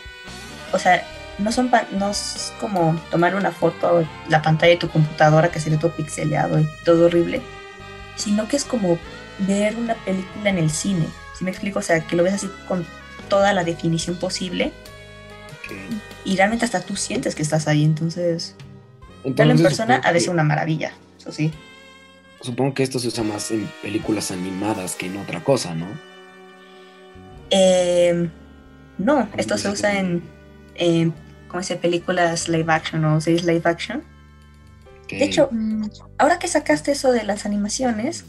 o 0.72 0.80
sea, 0.80 1.06
no 1.40 1.52
son 1.52 1.72
no 1.98 2.12
es 2.12 2.54
como 2.60 3.00
tomar 3.10 3.36
una 3.36 3.52
foto 3.52 4.08
la 4.30 4.42
pantalla 4.42 4.72
de 4.72 4.78
tu 4.78 4.90
computadora 4.90 5.50
que 5.50 5.60
se 5.60 5.70
ve 5.70 5.78
todo 5.78 5.92
pixeleado 5.92 6.60
y 6.60 6.68
todo 6.86 7.08
horrible, 7.08 7.42
sino 8.16 8.48
que 8.48 8.58
es 8.58 8.66
como 8.66 9.00
ver 9.40 9.76
una 9.76 9.96
película 9.96 10.50
en 10.50 10.58
el 10.58 10.70
cine. 10.70 11.08
Si 11.38 11.44
me 11.44 11.52
explico, 11.52 11.80
o 11.80 11.82
sea, 11.82 12.02
que 12.02 12.16
lo 12.16 12.24
ves 12.24 12.34
así 12.34 12.50
con 12.68 12.86
toda 13.30 13.54
la 13.54 13.64
definición 13.64 14.16
posible. 14.16 14.72
Y 16.26 16.36
realmente 16.36 16.66
hasta 16.66 16.82
tú 16.82 16.96
sientes 16.96 17.36
que 17.36 17.42
estás 17.42 17.68
ahí, 17.68 17.84
entonces, 17.84 18.56
entonces 19.24 19.58
en 19.58 19.64
persona 19.64 20.02
ha 20.04 20.14
de 20.14 20.20
ser 20.20 20.30
una 20.30 20.44
maravilla, 20.44 20.94
eso 21.18 21.32
sí. 21.32 21.52
Supongo 22.42 22.74
que 22.74 22.84
esto 22.84 23.00
se 23.00 23.08
usa 23.08 23.24
más 23.24 23.52
en 23.52 23.70
películas 23.82 24.32
animadas 24.32 24.96
que 24.96 25.06
en 25.06 25.18
otra 25.18 25.44
cosa, 25.44 25.74
¿no? 25.74 25.88
Eh, 27.50 28.30
no, 28.98 29.30
esto 29.38 29.58
se 29.58 29.70
usa 29.70 30.00
en, 30.00 30.24
en 30.76 31.14
como 31.48 31.62
dice, 31.62 31.76
películas 31.76 32.50
live 32.50 32.72
action 32.74 33.06
o 33.06 33.22
series 33.22 33.46
live 33.46 33.62
action. 33.64 34.04
De 35.08 35.24
hecho, 35.24 35.50
ahora 36.18 36.40
que 36.40 36.48
sacaste 36.48 36.92
eso 36.92 37.12
de 37.12 37.24
las 37.24 37.46
animaciones, 37.46 38.26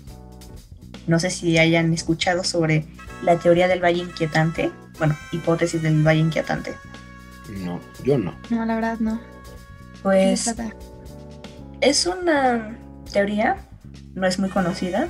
no 1.06 1.18
sé 1.18 1.30
si 1.30 1.56
hayan 1.56 1.94
escuchado 1.94 2.44
sobre 2.44 2.84
la 3.22 3.38
teoría 3.38 3.68
del 3.68 3.82
valle 3.82 4.02
inquietante. 4.02 4.70
Bueno, 4.98 5.16
hipótesis 5.32 5.80
del 5.82 6.06
valle 6.06 6.20
inquietante. 6.20 6.74
No, 7.48 7.80
yo 8.02 8.18
no. 8.18 8.34
No, 8.50 8.64
la 8.64 8.74
verdad 8.74 8.98
no. 9.00 9.20
Pues 10.02 10.54
es 11.80 12.06
una 12.06 12.78
teoría, 13.12 13.56
no 14.14 14.26
es 14.26 14.38
muy 14.38 14.50
conocida. 14.50 15.08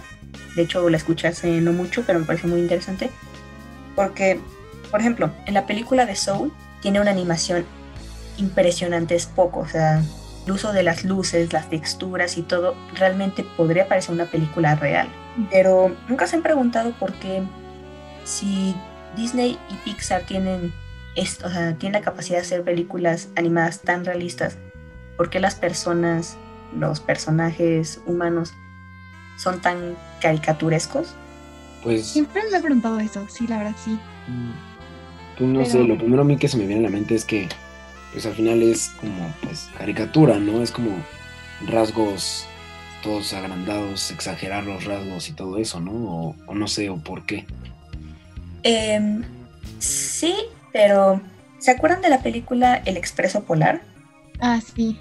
De 0.57 0.63
hecho, 0.63 0.89
la 0.89 0.97
escuché 0.97 1.29
hace 1.29 1.61
no 1.61 1.73
mucho, 1.73 2.05
pero 2.07 2.19
me 2.19 2.25
parece 2.25 2.47
muy 2.47 2.61
interesante. 2.61 3.11
Porque, 3.97 4.41
por 4.91 5.01
ejemplo, 5.01 5.31
en 5.47 5.55
la 5.55 5.67
película 5.67 6.07
de 6.07 6.17
Soul 6.17 6.53
tiene 6.81 7.01
una 7.01 7.11
animación 7.11 7.65
impresionante, 8.37 9.15
es 9.15 9.27
poco. 9.27 9.61
O 9.61 9.69
sea, 9.69 10.03
el 10.47 10.53
uso 10.53 10.73
de 10.73 10.83
las 10.83 11.05
luces, 11.05 11.53
las 11.53 11.69
texturas 11.71 12.37
y 12.37 12.43
todo, 12.43 12.75
realmente 12.95 13.45
podría 13.57 13.89
parecer 13.89 14.15
una 14.15 14.27
película 14.27 14.75
real. 14.75 15.09
Pero 15.51 15.97
nunca 16.09 16.27
se 16.27 16.37
han 16.37 16.43
preguntado 16.43 16.93
por 16.99 17.13
qué 17.15 17.43
si 18.25 18.75
Disney 19.17 19.59
y 19.71 19.75
Pixar 19.85 20.23
tienen, 20.23 20.73
o 21.17 21.51
sea, 21.51 21.75
tienen 21.79 22.01
la 22.01 22.05
capacidad 22.05 22.39
de 22.39 22.43
hacer 22.43 22.63
películas 22.63 23.29
animadas 23.37 23.81
tan 23.81 24.05
realistas, 24.05 24.57
¿por 25.17 25.31
qué 25.31 25.41
las 25.41 25.55
personas, 25.55 26.37
los 26.77 27.01
personajes 27.01 28.01
humanos 28.07 28.53
son 29.37 29.61
tan 29.61 29.97
caricaturescos? 30.21 31.15
Pues... 31.83 32.07
Siempre 32.07 32.43
me 32.51 32.59
he 32.59 32.61
preguntado 32.61 32.99
eso, 32.99 33.27
sí, 33.29 33.47
la 33.47 33.59
verdad, 33.59 33.77
sí. 33.83 33.99
Pues 35.39 35.51
no 35.51 35.65
sé, 35.65 35.85
lo 35.85 35.99
primero 35.99 36.23
a 36.23 36.25
mí 36.25 36.37
que 36.37 36.49
se 36.49 36.57
me 36.57 36.67
viene 36.67 36.87
a 36.87 36.91
la 36.91 36.97
mente 36.97 37.15
es 37.15 37.25
que 37.25 37.49
pues 38.13 38.27
al 38.27 38.35
final 38.35 38.63
es 38.63 38.91
como 39.01 39.35
pues 39.43 39.69
caricatura, 39.77 40.39
¿no? 40.39 40.63
Es 40.63 40.71
como 40.71 40.91
rasgos 41.67 42.47
todos 43.03 43.35
agrandados, 43.35 44.11
exagerar 44.13 44.65
los 44.65 44.85
rasgos 44.85 45.29
y 45.29 45.33
todo 45.33 45.59
eso, 45.59 45.81
¿no? 45.81 46.37
O, 46.47 46.55
no 46.55 46.69
sé, 46.69 46.89
o 46.89 46.97
por 46.97 47.27
qué. 47.27 47.45
Em, 48.63 49.23
sí, 49.79 50.35
pero 50.75 51.21
¿se 51.61 51.71
acuerdan 51.71 52.03
de 52.03 52.09
la 52.09 52.19
película 52.19 52.83
El 52.85 52.97
Expreso 52.97 53.45
Polar? 53.45 53.83
Ah, 54.41 54.61
sí. 54.75 54.99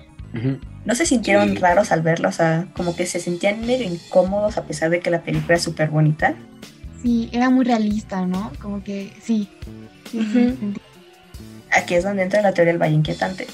¿No 0.85 0.93
se 0.93 1.07
sintieron 1.07 1.55
raros 1.55 1.91
al 1.91 2.03
verlo? 2.03 2.29
O 2.29 2.31
sea, 2.31 2.67
como 2.75 2.95
que 2.95 3.07
se 3.07 3.19
sentían 3.19 3.65
medio 3.65 3.87
incómodos 3.87 4.57
a 4.57 4.65
pesar 4.65 4.91
de 4.91 4.99
que 4.99 5.09
la 5.09 5.23
película 5.23 5.55
es 5.55 5.63
súper 5.63 5.89
bonita. 5.89 6.35
Sí, 7.01 7.27
era 7.33 7.49
muy 7.49 7.65
realista, 7.65 8.23
¿no? 8.27 8.51
Como 8.61 8.83
que 8.83 9.13
sí. 9.19 9.49
sí 10.11 10.55
Aquí 11.71 11.95
es 11.95 12.03
donde 12.03 12.21
entra 12.21 12.43
la 12.43 12.53
teoría 12.53 12.73
del 12.73 12.81
valle 12.81 12.93
inquietante. 12.93 13.47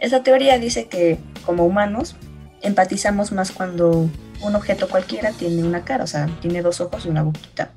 Esa 0.00 0.24
teoría 0.24 0.58
dice 0.58 0.88
que 0.88 1.18
como 1.44 1.64
humanos 1.64 2.16
empatizamos 2.60 3.30
más 3.30 3.52
cuando 3.52 4.10
un 4.42 4.54
objeto 4.56 4.88
cualquiera 4.88 5.30
tiene 5.30 5.62
una 5.62 5.84
cara, 5.84 6.02
o 6.02 6.08
sea, 6.08 6.28
tiene 6.40 6.60
dos 6.62 6.80
ojos 6.80 7.06
y 7.06 7.08
una 7.08 7.22
boquita, 7.22 7.70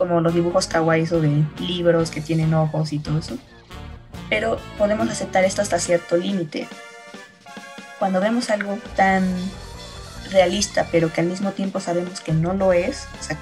como 0.00 0.22
los 0.22 0.32
dibujos 0.32 0.66
kawaii 0.66 1.06
o 1.12 1.20
de 1.20 1.44
libros 1.58 2.10
que 2.10 2.22
tienen 2.22 2.54
ojos 2.54 2.94
y 2.94 3.00
todo 3.00 3.18
eso. 3.18 3.36
Pero 4.30 4.56
podemos 4.78 5.10
aceptar 5.10 5.44
esto 5.44 5.60
hasta 5.60 5.78
cierto 5.78 6.16
límite. 6.16 6.66
Cuando 7.98 8.18
vemos 8.18 8.48
algo 8.48 8.78
tan 8.96 9.28
realista, 10.30 10.86
pero 10.90 11.12
que 11.12 11.20
al 11.20 11.26
mismo 11.26 11.50
tiempo 11.50 11.80
sabemos 11.80 12.22
que 12.22 12.32
no 12.32 12.54
lo 12.54 12.72
es, 12.72 13.08
o 13.20 13.22
sea, 13.22 13.36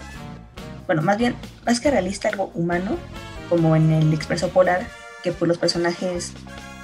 bueno, 0.89 1.01
más 1.03 1.17
bien, 1.17 1.37
más 1.65 1.79
que 1.79 1.93
realista, 1.93 2.29
algo 2.29 2.51
humano, 2.55 2.97
como 3.49 3.77
en 3.77 3.93
el 3.93 4.13
expreso 4.13 4.49
polar, 4.49 4.85
que 5.23 5.31
pues 5.31 5.49
los 5.49 5.59
personajes 5.59 6.33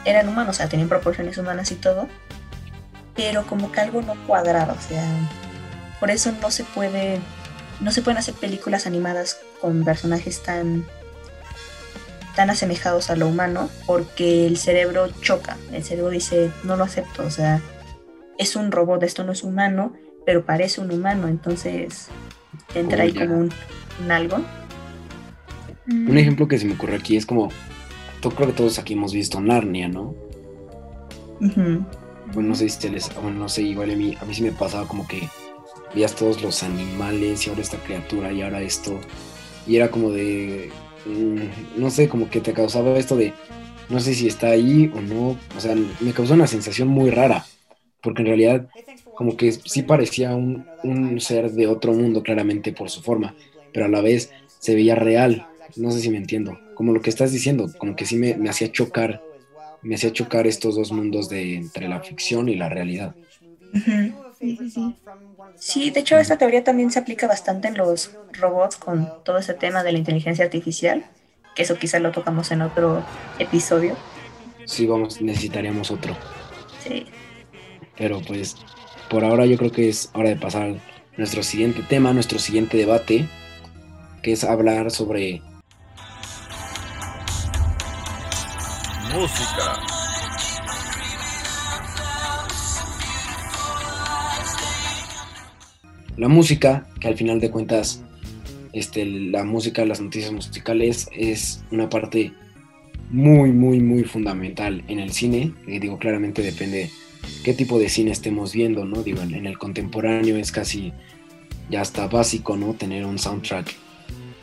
eran 0.04 0.28
humanos, 0.28 0.54
o 0.54 0.59
sea, 0.59 0.69
tenían 0.69 0.88
proporciones 0.88 1.37
humanas 1.37 1.73
y 1.73 1.75
todo, 1.75 2.07
pero 3.16 3.45
como 3.45 3.73
que 3.73 3.81
algo 3.81 4.02
no 4.02 4.14
cuadrado, 4.25 4.76
o 4.78 4.88
sea, 4.88 5.04
por 5.99 6.12
eso 6.12 6.31
no 6.40 6.52
se 6.52 6.62
puede, 6.62 7.19
no 7.81 7.90
se 7.90 8.02
pueden 8.02 8.19
hacer 8.19 8.35
películas 8.35 8.87
animadas 8.87 9.40
con 9.61 9.85
personajes 9.85 10.43
tan 10.43 10.85
tan 12.37 12.50
asemejados 12.50 13.11
a 13.11 13.16
lo 13.16 13.28
humano 13.28 13.71
porque 13.87 14.47
el 14.47 14.57
cerebro 14.57 15.09
choca, 15.21 15.57
el 15.73 15.85
cerebro 15.85 16.11
dice 16.11 16.50
no 16.64 16.76
lo 16.76 16.85
acepto, 16.85 17.25
o 17.25 17.31
sea, 17.31 17.61
es 18.38 18.57
un 18.57 18.73
robot, 18.73 19.02
esto 19.04 19.23
no 19.23 19.33
es 19.33 19.45
humano, 19.45 19.93
pero 20.26 20.45
parece 20.45 20.81
un 20.81 20.90
humano, 20.90 21.28
entonces 21.28 22.09
entra 22.75 23.04
ahí 23.04 23.12
como 23.12 23.38
un, 23.38 23.52
algo. 24.11 24.38
Un 25.87 26.19
ejemplo 26.19 26.49
que 26.49 26.59
se 26.59 26.64
me 26.64 26.75
ocurre 26.75 26.97
aquí 26.97 27.16
es 27.16 27.26
como 27.26 27.50
creo 28.31 28.49
que 28.49 28.54
todos 28.54 28.78
aquí 28.78 28.95
hemos 28.95 29.12
visto 29.12 29.40
Narnia, 29.40 29.88
¿no? 29.88 30.14
Bueno, 31.40 32.49
no 32.49 32.54
sé 32.54 32.69
si 32.69 32.88
les, 32.88 33.14
bueno, 33.14 33.38
no 33.38 33.49
sé, 33.49 33.62
igual 33.62 33.90
a 33.90 33.97
mí, 33.97 34.16
a 34.21 34.25
mí 34.25 34.35
sí 34.35 34.43
me 34.43 34.52
pasaba 34.52 34.88
como 34.88 35.07
que 35.07 35.28
veías 35.95 36.15
todos 36.15 36.43
los 36.43 36.63
animales 36.63 37.47
y 37.47 37.51
ahora 37.51 37.63
esta 37.63 37.79
criatura 37.79 38.33
y 38.33 38.43
ahora 38.43 38.63
esto. 38.63 38.99
Y 39.67 39.77
era 39.77 39.91
como 39.91 40.11
de, 40.11 40.71
mm, 41.07 41.81
no 41.81 41.91
sé, 41.91 42.09
como 42.09 42.29
que 42.29 42.41
te 42.41 42.53
causaba 42.53 42.99
esto 42.99 43.17
de, 43.17 43.33
no 43.89 44.01
sé 44.01 44.15
si 44.15 44.27
está 44.27 44.49
ahí 44.49 44.91
o 44.95 45.01
no. 45.01 45.39
O 45.57 45.61
sea, 45.61 45.75
me 46.01 46.13
causó 46.13 46.35
una 46.35 46.47
sensación 46.47 46.89
muy 46.89 47.11
rara, 47.11 47.47
porque 48.03 48.23
en 48.23 48.29
realidad 48.29 48.69
como 49.15 49.37
que 49.37 49.53
sí 49.53 49.83
parecía 49.83 50.35
un, 50.35 50.67
un 50.83 51.21
ser 51.21 51.53
de 51.53 51.67
otro 51.69 51.93
mundo 51.93 52.23
claramente 52.23 52.73
por 52.73 52.91
su 52.91 53.01
forma, 53.01 53.35
pero 53.73 53.87
a 53.87 53.89
la 53.89 54.01
vez 54.01 54.31
se 54.59 54.75
veía 54.75 54.95
real. 54.95 55.47
No 55.77 55.91
sé 55.91 56.01
si 56.01 56.11
me 56.11 56.19
entiendo 56.19 56.59
como 56.75 56.93
lo 56.93 57.01
que 57.01 57.11
estás 57.11 57.33
diciendo, 57.33 57.71
como 57.79 57.97
que 57.97 58.05
sí 58.05 58.17
me, 58.17 58.37
hacía 58.49 58.71
chocar, 58.71 59.23
me 59.83 59.95
hacía 59.95 60.13
chocar 60.13 60.47
estos 60.47 60.77
dos 60.77 60.93
mundos 60.93 61.29
de 61.29 61.55
entre 61.55 61.89
la 61.89 62.01
ficción 62.01 62.49
y 62.49 62.57
la 62.57 62.69
realidad. 62.69 63.15
Sí, 64.45 64.57
sí, 64.57 64.71
sí. 64.71 64.97
sí, 65.57 65.91
de 65.91 66.01
hecho 66.01 66.19
esta 66.19 66.37
teoría 66.37 66.63
también 66.63 66.91
se 66.91 66.99
aplica 66.99 67.27
bastante 67.27 67.69
en 67.69 67.77
los 67.77 68.11
robots 68.33 68.77
con 68.77 69.11
todo 69.25 69.39
ese 69.39 69.55
tema 69.55 69.83
de 69.83 69.93
la 69.93 69.99
inteligencia 69.99 70.45
artificial, 70.45 71.05
que 71.55 71.63
eso 71.63 71.77
quizás 71.77 72.03
lo 72.03 72.13
tocamos 72.13 72.51
en 72.51 72.63
otro 72.63 73.05
episodio. 73.39 73.97
Sí, 74.67 74.87
vamos, 74.87 75.21
necesitaríamos 75.21 75.91
otro. 75.91 76.17
Sí. 76.83 77.07
Pero 77.97 78.21
pues 78.21 78.57
por 79.09 79.25
ahora 79.25 79.47
yo 79.47 79.57
creo 79.57 79.71
que 79.71 79.89
es 79.89 80.11
hora 80.15 80.31
de 80.31 80.37
pasar 80.37 80.71
a 80.71 80.75
nuestro 81.17 81.43
siguiente 81.43 81.83
tema, 81.89 82.13
nuestro 82.13 82.39
siguiente 82.39 82.77
debate, 82.77 83.29
que 84.23 84.33
es 84.33 84.45
hablar 84.45 84.91
sobre 84.91 85.43
música. 89.15 89.94
La 96.16 96.28
música, 96.28 96.87
que 97.00 97.09
al 97.09 97.16
final 97.16 97.40
de 97.40 97.50
cuentas, 97.50 98.02
este, 98.73 99.04
la 99.04 99.44
música, 99.44 99.85
las 99.85 100.00
noticias 100.00 100.33
musicales 100.33 101.09
es 101.12 101.62
una 101.71 101.88
parte 101.88 102.33
muy, 103.11 103.52
muy, 103.52 103.80
muy 103.80 104.04
fundamental 104.04 104.85
en 104.88 104.99
el 104.99 105.12
cine. 105.12 105.52
Y 105.66 105.78
digo, 105.78 105.99
claramente 105.99 106.42
depende 106.42 106.90
qué 107.44 107.54
tipo 107.54 107.78
de 107.78 107.88
cine 107.88 108.12
estemos 108.12 108.52
viendo, 108.52 108.85
¿no? 108.85 109.02
Digo, 109.02 109.23
en 109.23 109.47
el 109.47 109.59
contemporáneo 109.59 110.37
es 110.37 110.52
casi 110.52 110.92
ya 111.71 111.80
hasta 111.80 112.06
básico, 112.06 112.56
¿no? 112.56 112.75
Tener 112.75 113.04
un 113.04 113.18
soundtrack 113.18 113.75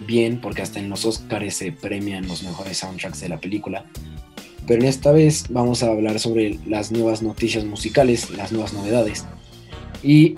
bien, 0.08 0.42
porque 0.42 0.62
hasta 0.62 0.80
en 0.80 0.90
los 0.90 1.06
Oscars 1.06 1.56
se 1.56 1.72
premian 1.72 2.28
los 2.28 2.44
mejores 2.44 2.78
soundtracks 2.78 3.22
de 3.22 3.30
la 3.30 3.40
película 3.40 3.86
pero 4.68 4.82
en 4.84 4.88
esta 4.88 5.12
vez 5.12 5.46
vamos 5.50 5.84
a 5.84 5.88
hablar 5.88 6.20
sobre 6.20 6.60
las 6.66 6.92
nuevas 6.92 7.22
noticias 7.22 7.66
musicales, 7.66 8.30
las 8.32 8.52
nuevas 8.52 8.74
novedades. 8.74 9.26
Y 10.04 10.36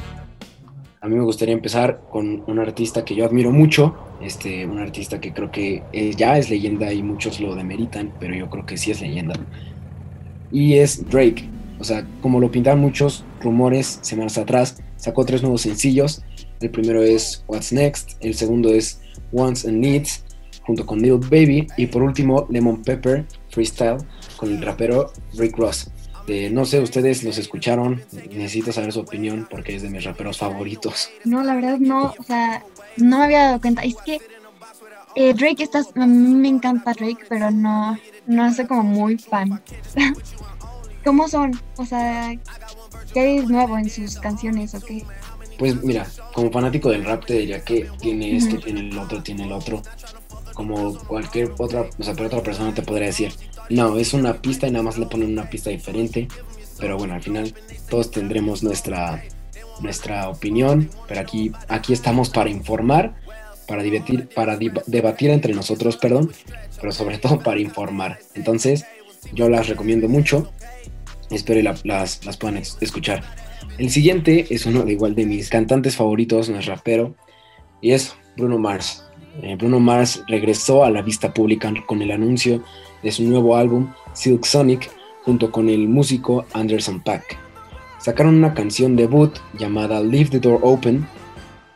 a 1.03 1.09
mí 1.09 1.17
me 1.17 1.23
gustaría 1.23 1.53
empezar 1.53 2.01
con 2.09 2.45
un 2.47 2.59
artista 2.59 3.03
que 3.03 3.13
yo 3.13 3.25
admiro 3.25 3.51
mucho, 3.51 3.93
este, 4.21 4.65
un 4.65 4.79
artista 4.79 5.19
que 5.19 5.33
creo 5.33 5.51
que 5.51 5.83
ya 6.15 6.37
es 6.37 6.49
leyenda 6.49 6.93
y 6.93 7.03
muchos 7.03 7.41
lo 7.41 7.55
demeritan, 7.55 8.13
pero 8.21 8.33
yo 8.33 8.49
creo 8.49 8.65
que 8.65 8.77
sí 8.77 8.89
es 8.91 9.01
leyenda. 9.01 9.35
y 10.49 10.75
es 10.75 11.09
Drake. 11.09 11.49
O 11.79 11.83
sea, 11.83 12.07
como 12.21 12.39
lo 12.39 12.49
pintaban 12.51 12.79
muchos 12.79 13.25
rumores 13.41 13.99
semanas 14.01 14.37
atrás, 14.37 14.81
sacó 14.95 15.25
tres 15.25 15.41
nuevos 15.41 15.61
sencillos. 15.61 16.23
El 16.61 16.69
primero 16.69 17.03
es 17.03 17.43
What's 17.49 17.73
Next, 17.73 18.11
el 18.21 18.33
segundo 18.35 18.69
es 18.69 19.01
Wants 19.33 19.65
and 19.65 19.79
Needs, 19.79 20.23
junto 20.65 20.85
con 20.85 21.01
Little 21.01 21.27
Baby, 21.29 21.67
y 21.75 21.87
por 21.87 22.01
último 22.01 22.47
Lemon 22.49 22.81
Pepper 22.81 23.25
Freestyle 23.49 23.97
con 24.37 24.53
el 24.53 24.61
rapero 24.61 25.11
Rick 25.37 25.57
Ross. 25.57 25.91
No 26.27 26.65
sé, 26.65 26.79
ustedes 26.79 27.23
los 27.23 27.37
escucharon, 27.37 28.03
necesito 28.31 28.71
saber 28.71 28.93
su 28.93 29.01
opinión 29.01 29.47
porque 29.49 29.75
es 29.75 29.81
de 29.81 29.89
mis 29.89 30.03
raperos 30.03 30.37
favoritos. 30.37 31.09
No, 31.25 31.43
la 31.43 31.55
verdad 31.55 31.77
no, 31.79 32.13
o 32.17 32.23
sea, 32.23 32.63
no 32.97 33.19
me 33.19 33.25
había 33.25 33.43
dado 33.45 33.61
cuenta. 33.61 33.81
Es 33.83 33.95
que 34.05 34.19
eh, 35.15 35.33
Drake, 35.33 35.63
estás, 35.63 35.89
a 35.95 36.07
mí 36.07 36.33
me 36.35 36.47
encanta 36.47 36.93
Drake, 36.93 37.25
pero 37.29 37.51
no, 37.51 37.97
no 38.25 38.53
soy 38.53 38.65
como 38.65 38.83
muy 38.83 39.17
fan. 39.17 39.61
¿Cómo 41.03 41.27
son? 41.27 41.59
O 41.77 41.85
sea, 41.85 42.33
¿qué 43.13 43.19
hay 43.19 43.45
nuevo 43.45 43.77
en 43.77 43.89
sus 43.89 44.17
canciones 44.17 44.73
o 44.73 44.79
qué? 44.79 45.03
Pues 45.59 45.83
mira, 45.83 46.07
como 46.33 46.49
fanático 46.49 46.89
del 46.89 47.05
rap 47.05 47.25
te 47.25 47.33
diría 47.33 47.63
que 47.63 47.89
tiene 47.99 48.37
esto, 48.37 48.57
tiene 48.57 48.89
el 48.89 48.97
otro, 48.97 49.21
tiene 49.21 49.43
el 49.43 49.51
otro. 49.51 49.81
Como 50.53 50.97
cualquier 50.99 51.51
otra, 51.57 51.85
o 51.97 52.03
sea, 52.03 52.13
pero 52.13 52.27
otra 52.27 52.41
persona 52.41 52.73
te 52.73 52.81
podría 52.81 53.07
decir, 53.07 53.33
no, 53.69 53.97
es 53.97 54.13
una 54.13 54.41
pista 54.41 54.67
y 54.67 54.71
nada 54.71 54.83
más 54.83 54.97
le 54.97 55.05
ponen 55.05 55.31
una 55.31 55.49
pista 55.49 55.69
diferente. 55.69 56.27
Pero 56.79 56.97
bueno, 56.97 57.13
al 57.13 57.21
final 57.21 57.53
todos 57.89 58.11
tendremos 58.11 58.63
nuestra, 58.63 59.23
nuestra 59.81 60.29
opinión, 60.29 60.89
pero 61.07 61.21
aquí, 61.21 61.51
aquí 61.67 61.93
estamos 61.93 62.29
para 62.29 62.49
informar, 62.49 63.15
para, 63.67 63.83
divertir, 63.83 64.27
para 64.33 64.57
debatir 64.57 65.29
entre 65.29 65.53
nosotros, 65.53 65.97
perdón, 65.97 66.31
pero 66.79 66.91
sobre 66.91 67.17
todo 67.19 67.39
para 67.39 67.59
informar. 67.59 68.19
Entonces, 68.35 68.85
yo 69.33 69.49
las 69.49 69.67
recomiendo 69.67 70.09
mucho, 70.09 70.51
espero 71.29 71.61
las, 71.61 71.85
las 71.85 72.37
puedan 72.37 72.57
escuchar. 72.57 73.23
El 73.77 73.89
siguiente 73.89 74.47
es 74.49 74.65
uno 74.65 74.83
de 74.83 74.91
igual 74.91 75.15
de 75.15 75.25
mis 75.25 75.49
cantantes 75.49 75.95
favoritos, 75.95 76.49
no 76.49 76.61
rapero, 76.61 77.15
y 77.81 77.91
es 77.91 78.15
Bruno 78.37 78.59
Mars. 78.59 79.03
Eh, 79.41 79.55
Bruno 79.55 79.79
Mars 79.79 80.23
regresó 80.27 80.83
a 80.83 80.91
la 80.91 81.01
vista 81.01 81.33
pública 81.33 81.73
con 81.87 82.01
el 82.01 82.11
anuncio 82.11 82.63
de 83.03 83.11
su 83.11 83.23
nuevo 83.23 83.55
álbum 83.55 83.91
Silk 84.13 84.45
Sonic 84.45 84.89
junto 85.23 85.51
con 85.51 85.69
el 85.69 85.87
músico 85.87 86.45
Anderson 86.53 87.01
Pack. 87.01 87.37
Sacaron 87.99 88.35
una 88.35 88.53
canción 88.53 88.95
debut 88.95 89.37
llamada 89.57 90.01
Leave 90.01 90.29
the 90.29 90.39
Door 90.39 90.59
Open, 90.63 91.07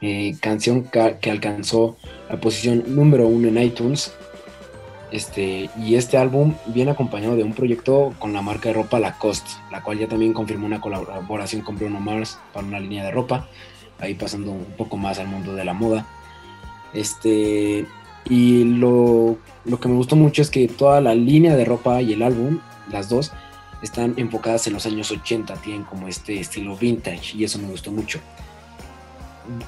eh, 0.02 0.36
canción 0.42 0.84
que 0.84 1.32
alcanzó 1.32 1.98
la 2.30 2.40
posición 2.40 2.84
número 2.88 3.28
uno 3.28 3.48
en 3.48 3.58
iTunes 3.58 4.14
este, 5.12 5.70
y 5.82 5.96
este 5.96 6.18
álbum 6.18 6.56
viene 6.68 6.92
acompañado 6.92 7.36
de 7.36 7.44
un 7.44 7.54
proyecto 7.54 8.14
con 8.20 8.34
la 8.34 8.42
marca 8.42 8.70
de 8.70 8.74
ropa 8.74 9.00
Lacoste, 9.00 9.50
la 9.72 9.82
cual 9.82 10.00
ya 10.00 10.08
también 10.08 10.34
confirmó 10.34 10.66
una 10.66 10.82
colaboración 10.82 11.62
con 11.62 11.78
Bruno 11.78 12.00
Mars 12.00 12.38
para 12.54 12.68
una 12.68 12.80
línea 12.80 13.06
de 13.06 13.12
ropa, 13.12 13.48
ahí 14.00 14.16
pasando 14.16 14.52
un 14.52 14.66
poco 14.78 14.98
más 14.98 15.20
al 15.20 15.28
mundo 15.28 15.56
de 15.56 15.64
la 15.64 15.74
moda. 15.74 16.06
Este, 16.94 17.86
y 18.30 18.64
lo, 18.64 19.38
lo 19.66 19.80
que 19.80 19.88
me 19.88 19.96
gustó 19.96 20.16
mucho 20.16 20.42
es 20.42 20.50
que 20.50 20.68
toda 20.68 21.02
la 21.02 21.16
línea 21.16 21.56
de 21.56 21.66
ropa 21.66 22.02
y 22.02 22.14
el 22.14 22.24
álbum, 22.24 22.60
las 22.92 23.10
dos, 23.10 23.32
están 23.82 24.14
enfocadas 24.18 24.68
en 24.68 24.74
los 24.74 24.86
años 24.86 25.12
80, 25.12 25.54
tienen 25.56 25.84
como 25.84 26.08
este 26.08 26.40
estilo 26.40 26.76
vintage 26.76 27.38
y 27.38 27.44
eso 27.44 27.60
me 27.60 27.68
gustó 27.68 27.92
mucho. 27.92 28.20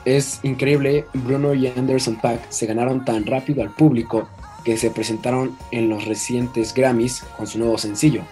Es 0.04 0.40
increíble, 0.44 1.06
Bruno 1.14 1.54
y 1.54 1.68
Anderson 1.68 2.18
Pack 2.18 2.50
se 2.50 2.66
ganaron 2.66 3.06
tan 3.06 3.26
rápido 3.26 3.62
al 3.62 3.70
público 3.70 4.28
que 4.66 4.78
se 4.78 4.92
presentaron 4.92 5.58
en 5.72 5.90
los 5.90 6.06
recientes 6.06 6.74
Grammys 6.74 7.24
con 7.38 7.48
su 7.48 7.60
nuevo 7.60 7.78
sencillo, 7.78 8.24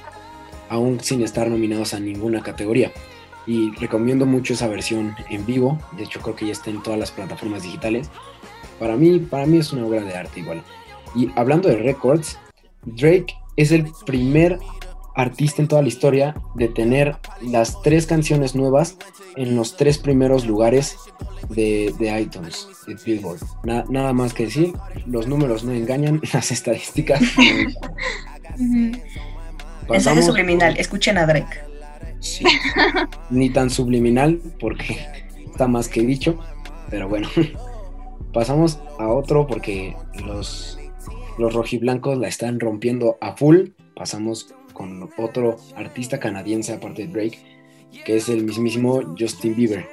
aún 0.70 1.00
sin 1.00 1.22
estar 1.22 1.50
nominados 1.50 1.94
a 1.94 2.00
ninguna 2.00 2.42
categoría. 2.42 2.92
Y 3.46 3.72
recomiendo 3.76 4.26
mucho 4.26 4.54
esa 4.54 4.68
versión 4.68 5.16
en 5.30 5.46
vivo, 5.46 5.80
de 5.94 6.04
hecho 6.04 6.20
creo 6.20 6.36
que 6.36 6.48
ya 6.48 6.52
está 6.52 6.70
en 6.70 6.84
todas 6.84 7.00
las 7.00 7.12
plataformas 7.12 7.64
digitales. 7.64 8.10
Para 8.80 8.96
mí, 8.96 9.20
para 9.20 9.46
mí 9.46 9.58
es 9.58 9.74
una 9.74 9.86
obra 9.86 10.02
de 10.02 10.16
arte 10.16 10.40
igual. 10.40 10.62
Y 11.16 11.30
hablando 11.36 11.70
de 11.70 11.78
records, 11.78 12.38
Drake 12.86 13.36
es 13.56 13.72
el 13.72 13.86
primer 14.06 14.60
artista 15.16 15.62
en 15.62 15.68
toda 15.68 15.82
la 15.82 15.88
historia 15.88 16.36
de 16.56 16.68
tener 16.68 17.18
las 17.42 17.82
tres 17.82 18.06
canciones 18.06 18.54
nuevas 18.54 18.98
en 19.36 19.56
los 19.56 19.76
tres 19.76 19.98
primeros 19.98 20.46
lugares 20.46 20.96
de, 21.50 21.94
de 21.98 22.22
iTunes, 22.22 22.68
de 22.86 22.96
Billboard. 23.04 23.40
nada 23.64 24.14
más 24.14 24.34
que 24.34 24.46
decir, 24.46 24.74
los 25.08 25.28
números 25.28 25.64
no 25.64 25.72
engañan, 25.72 26.22
las 26.34 26.52
estadísticas. 26.52 27.22
Mensaje 29.90 30.22
subliminal, 30.22 30.78
escuchen 30.78 31.18
a 31.18 31.26
Drake. 31.26 31.58
Sí, 32.20 32.46
ni 33.30 33.50
tan 33.50 33.70
subliminal 33.70 34.40
porque 34.60 35.00
está 35.50 35.68
más 35.68 35.88
que 35.88 36.02
dicho, 36.02 36.40
pero 36.90 37.10
bueno. 37.10 37.28
Pasamos 38.38 38.78
a 39.00 39.08
otro 39.08 39.48
porque 39.48 39.96
los, 40.24 40.78
los 41.40 41.56
rojiblancos 41.56 42.20
la 42.20 42.28
están 42.28 42.60
rompiendo 42.60 43.18
a 43.20 43.36
full. 43.36 43.70
Pasamos 43.96 44.54
con 44.74 45.10
otro 45.18 45.58
artista 45.76 46.20
canadiense 46.20 46.72
aparte 46.72 47.08
de 47.08 47.14
Drake, 47.14 47.40
que 48.06 48.18
es 48.18 48.30
el 48.30 48.44
mismísimo 48.44 49.02
Justin 49.18 49.56
Bieber 49.56 49.88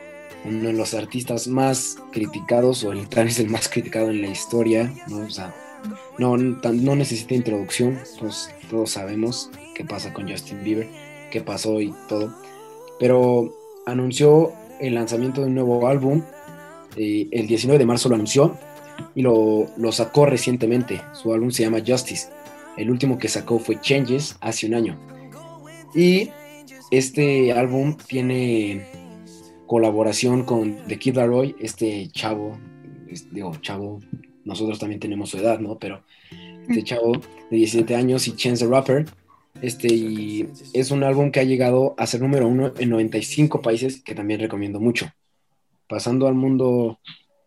uno 0.45 0.65
de 0.65 0.75
los 0.75 0.93
artistas 0.93 1.49
más 1.49 1.97
criticados, 2.13 2.85
o 2.85 2.93
el 2.93 3.09
tal 3.09 3.29
el 3.29 3.49
más 3.49 3.67
criticado 3.71 4.11
en 4.11 4.21
la 4.21 4.29
historia, 4.29 4.93
¿no? 5.09 5.27
no, 6.19 6.37
no 6.37 6.97
necesita 6.97 7.35
introducción, 7.35 7.99
pues 8.21 8.55
todos 8.69 8.91
sabemos 8.91 9.51
qué 9.75 9.87
pasa 9.87 10.13
con 10.13 10.29
Justin 10.29 10.63
Bieber, 10.63 10.91
qué 11.31 11.41
pasó 11.41 11.81
y 11.81 11.95
todo. 12.11 12.35
Pero 13.01 13.57
anunció 13.87 14.53
el 14.81 14.97
lanzamiento 14.97 15.41
de 15.41 15.47
un 15.47 15.55
nuevo 15.55 15.89
álbum, 15.89 16.23
eh, 16.97 17.29
el 17.31 17.47
19 17.47 17.79
de 17.79 17.87
marzo 17.87 18.09
lo 18.09 18.15
anunció 18.15 18.57
y 19.15 19.23
lo, 19.23 19.67
lo 19.77 19.93
sacó 19.93 20.27
recientemente. 20.27 21.01
Su 21.13 21.33
álbum 21.33 21.51
se 21.51 21.65
llama 21.65 21.83
Justice. 21.87 22.29
El 22.77 22.91
último 22.91 23.19
que 23.19 23.29
sacó 23.29 23.59
fue 23.59 23.81
Changes 23.81 24.37
hace 24.41 24.67
un 24.67 24.75
año. 24.75 24.99
Y 25.95 26.31
este 26.91 27.53
álbum 27.53 27.97
tiene 27.97 28.87
colaboración 29.67 30.45
con 30.45 30.77
The 30.87 30.99
Kid 30.99 31.17
Laroi, 31.17 31.57
este 31.59 32.09
chavo, 32.09 32.59
digo, 33.31 33.53
chavo, 33.61 34.01
nosotros 34.45 34.79
también 34.79 35.01
tenemos 35.01 35.31
su 35.31 35.39
edad, 35.39 35.59
¿no? 35.59 35.79
Pero 35.79 36.03
este 36.69 36.83
mm. 36.83 36.85
chavo 36.85 37.13
de 37.51 37.57
17 37.57 37.95
años 37.95 38.29
y 38.29 38.37
Chance 38.37 38.65
the 38.65 38.71
Rapper, 38.71 39.07
este, 39.63 39.93
y 39.93 40.49
es 40.73 40.91
un 40.91 41.05
álbum 41.05 41.31
que 41.31 41.41
ha 41.41 41.45
llegado 41.45 41.95
a 41.97 42.07
ser 42.07 42.21
número 42.21 42.49
uno 42.49 42.73
en 42.79 42.91
95 42.91 43.63
países, 43.63 44.03
que 44.03 44.15
también 44.15 44.41
recomiendo 44.41 44.81
mucho. 44.81 45.11
Pasando 45.89 46.27
al 46.27 46.35
mundo 46.35 47.01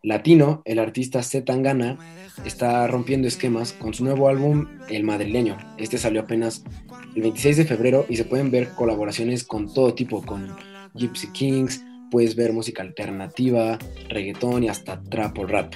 latino, 0.03 0.61
el 0.65 0.79
artista 0.79 1.23
Z 1.23 1.45
Tangana 1.45 1.97
está 2.45 2.87
rompiendo 2.87 3.27
esquemas 3.27 3.73
con 3.73 3.93
su 3.93 4.03
nuevo 4.03 4.29
álbum 4.29 4.67
El 4.89 5.03
Madrileño. 5.03 5.57
Este 5.77 5.97
salió 5.97 6.21
apenas 6.21 6.63
el 7.15 7.21
26 7.23 7.57
de 7.57 7.65
febrero 7.65 8.05
y 8.07 8.15
se 8.15 8.25
pueden 8.25 8.51
ver 8.51 8.69
colaboraciones 8.75 9.43
con 9.43 9.73
todo 9.73 9.95
tipo, 9.95 10.21
con 10.21 10.55
Gypsy 10.93 11.31
Kings, 11.31 11.83
puedes 12.11 12.35
ver 12.35 12.53
música 12.53 12.83
alternativa, 12.83 13.77
reggaetón 14.09 14.63
y 14.63 14.69
hasta 14.69 15.01
trap 15.01 15.37
o 15.39 15.45
rap. 15.45 15.73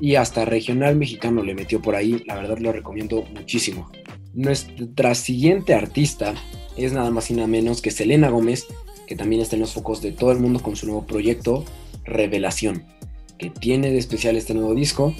Y 0.00 0.16
hasta 0.16 0.44
regional 0.44 0.96
mexicano 0.96 1.42
le 1.42 1.54
metió 1.54 1.80
por 1.80 1.94
ahí, 1.94 2.22
la 2.26 2.34
verdad 2.34 2.58
lo 2.58 2.72
recomiendo 2.72 3.22
muchísimo. 3.34 3.90
Nuestra 4.34 5.14
siguiente 5.14 5.72
artista 5.72 6.34
es 6.76 6.92
nada 6.92 7.10
más 7.10 7.30
y 7.30 7.34
nada 7.34 7.46
menos 7.46 7.80
que 7.80 7.90
Selena 7.90 8.28
Gómez, 8.28 8.66
que 9.06 9.16
también 9.16 9.42
está 9.42 9.56
en 9.56 9.60
los 9.60 9.72
focos 9.72 10.02
de 10.02 10.12
todo 10.12 10.32
el 10.32 10.40
mundo 10.40 10.60
con 10.60 10.76
su 10.76 10.86
nuevo 10.86 11.06
proyecto, 11.06 11.64
Revelación, 12.04 12.84
que 13.38 13.50
tiene 13.50 13.90
de 13.90 13.98
especial 13.98 14.36
este 14.36 14.54
nuevo 14.54 14.74
disco, 14.74 15.14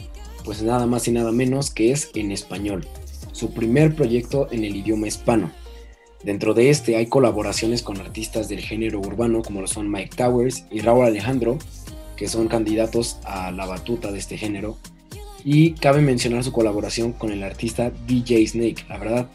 pues 0.44 0.62
nada 0.62 0.87
más 0.87 1.09
y 1.09 1.12
nada 1.12 1.33
menos 1.33 1.70
que 1.70 1.92
es 1.92 2.11
en 2.14 2.31
español, 2.33 2.87
su 3.33 3.53
primer 3.53 3.94
proyecto 3.94 4.49
en 4.51 4.64
el 4.64 4.77
idioma 4.77 5.09
hispano 5.09 5.51
Dentro 6.27 6.55
de 6.55 6.70
este 6.70 6.96
hay 6.96 7.07
colaboraciones 7.07 7.83
con 7.83 8.01
artistas 8.01 8.49
del 8.49 8.59
género 8.59 8.99
urbano 8.99 9.42
como 9.42 9.61
lo 9.61 9.68
son 9.68 9.88
Mike 9.88 10.16
Towers 10.16 10.64
y 10.72 10.81
Raúl 10.81 11.05
Alejandro, 11.07 11.57
que 12.16 12.27
son 12.27 12.49
candidatos 12.49 13.18
a 13.22 13.53
la 13.53 13.64
batuta 13.64 14.11
de 14.11 14.18
este 14.18 14.37
género. 14.37 14.77
Y 15.44 15.75
cabe 15.75 16.01
mencionar 16.01 16.42
su 16.42 16.51
colaboración 16.51 17.12
con 17.12 17.31
el 17.31 17.44
artista 17.44 17.92
DJ 18.09 18.44
Snake. 18.49 18.87
La 18.88 18.99
verdad, 18.99 19.29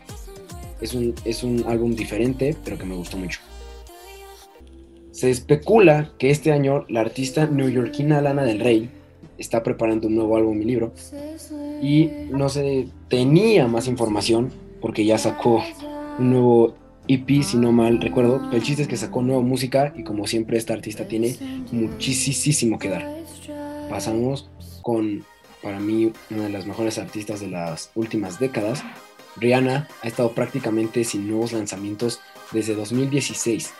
es 0.82 0.94
un, 0.94 1.16
es 1.24 1.44
un 1.44 1.64
álbum 1.66 1.96
diferente, 1.96 2.58
pero 2.62 2.78
que 2.78 2.84
me 2.84 2.96
gustó 2.96 3.16
mucho. 3.16 3.40
Se 5.22 5.30
especula 5.30 6.10
que 6.18 6.32
este 6.32 6.52
año 6.52 6.84
la 6.90 7.02
artista 7.02 7.46
neoyorquina 7.46 8.22
Lana 8.22 8.42
del 8.42 8.60
Rey 8.60 8.90
está 9.38 9.62
preparando 9.62 10.08
un 10.08 10.16
nuevo 10.16 10.36
álbum 10.36 10.60
y 10.60 10.66
libro. 10.66 10.94
Y 11.80 12.10
no 12.32 12.50
se 12.50 12.88
tenía 13.08 13.68
más 13.68 13.88
información 13.88 14.52
porque 14.82 15.06
ya 15.06 15.20
sacó 15.20 15.64
un 16.18 16.32
nuevo 16.32 16.74
EP, 17.08 17.44
si 17.44 17.58
no 17.58 17.72
mal 17.72 18.02
recuerdo. 18.02 18.50
el 18.52 18.64
chiste 18.64 18.82
es 18.82 18.88
que 18.88 18.98
sacó 18.98 19.22
nueva 19.22 19.44
música 19.44 19.94
y 19.96 20.04
como 20.04 20.26
siempre 20.26 20.58
esta 20.58 20.74
artista 20.74 21.08
tiene 21.08 21.38
muchísimo 21.72 22.80
que 22.80 22.90
dar. 22.90 23.08
Pasamos 23.92 24.50
con, 24.82 25.24
para 25.62 25.80
mí, 25.80 26.12
una 26.32 26.46
de 26.46 26.50
las 26.50 26.66
mejores 26.66 26.98
artistas 26.98 27.42
de 27.42 27.48
las 27.48 27.92
últimas 27.94 28.40
décadas, 28.40 28.84
Rihanna 29.38 29.88
ha 30.02 30.08
estado 30.08 30.32
prácticamente 30.32 31.04
sin 31.04 31.28
nuevos 31.28 31.54
lanzamientos 31.54 32.22
desde 32.52 32.74
2016, 32.74 33.72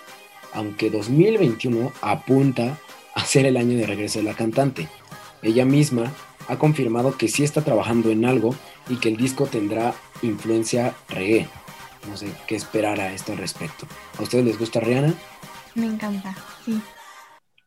aunque 0.54 0.90
2021 0.90 1.92
apunta 2.02 2.78
a 3.16 3.26
ser 3.26 3.46
el 3.46 3.58
año 3.58 3.78
de 3.78 3.86
regreso 3.86 4.20
de 4.20 4.26
la 4.26 4.34
cantante. 4.34 4.88
Ella 5.42 5.66
misma 5.66 6.12
ha 6.48 6.58
confirmado 6.58 7.18
que 7.18 7.28
sí 7.28 7.44
está 7.44 7.64
trabajando 7.64 8.10
en 8.10 8.26
algo 8.26 8.56
y 8.90 8.98
que 8.98 9.10
el 9.10 9.18
disco 9.18 9.46
tendrá 9.46 9.94
influencia 10.22 10.96
reggae. 11.10 11.48
No 12.08 12.18
sé 12.18 12.32
qué 12.48 12.56
esperar 12.56 13.00
a 13.00 13.14
esto 13.14 13.32
al 13.32 13.38
respecto. 13.38 13.86
¿A 14.18 14.24
ustedes 14.24 14.46
les 14.46 14.60
gusta 14.60 14.80
Rihanna? 14.80 15.14
Me 15.76 15.86
encanta, 15.86 16.36
sí. 16.66 16.82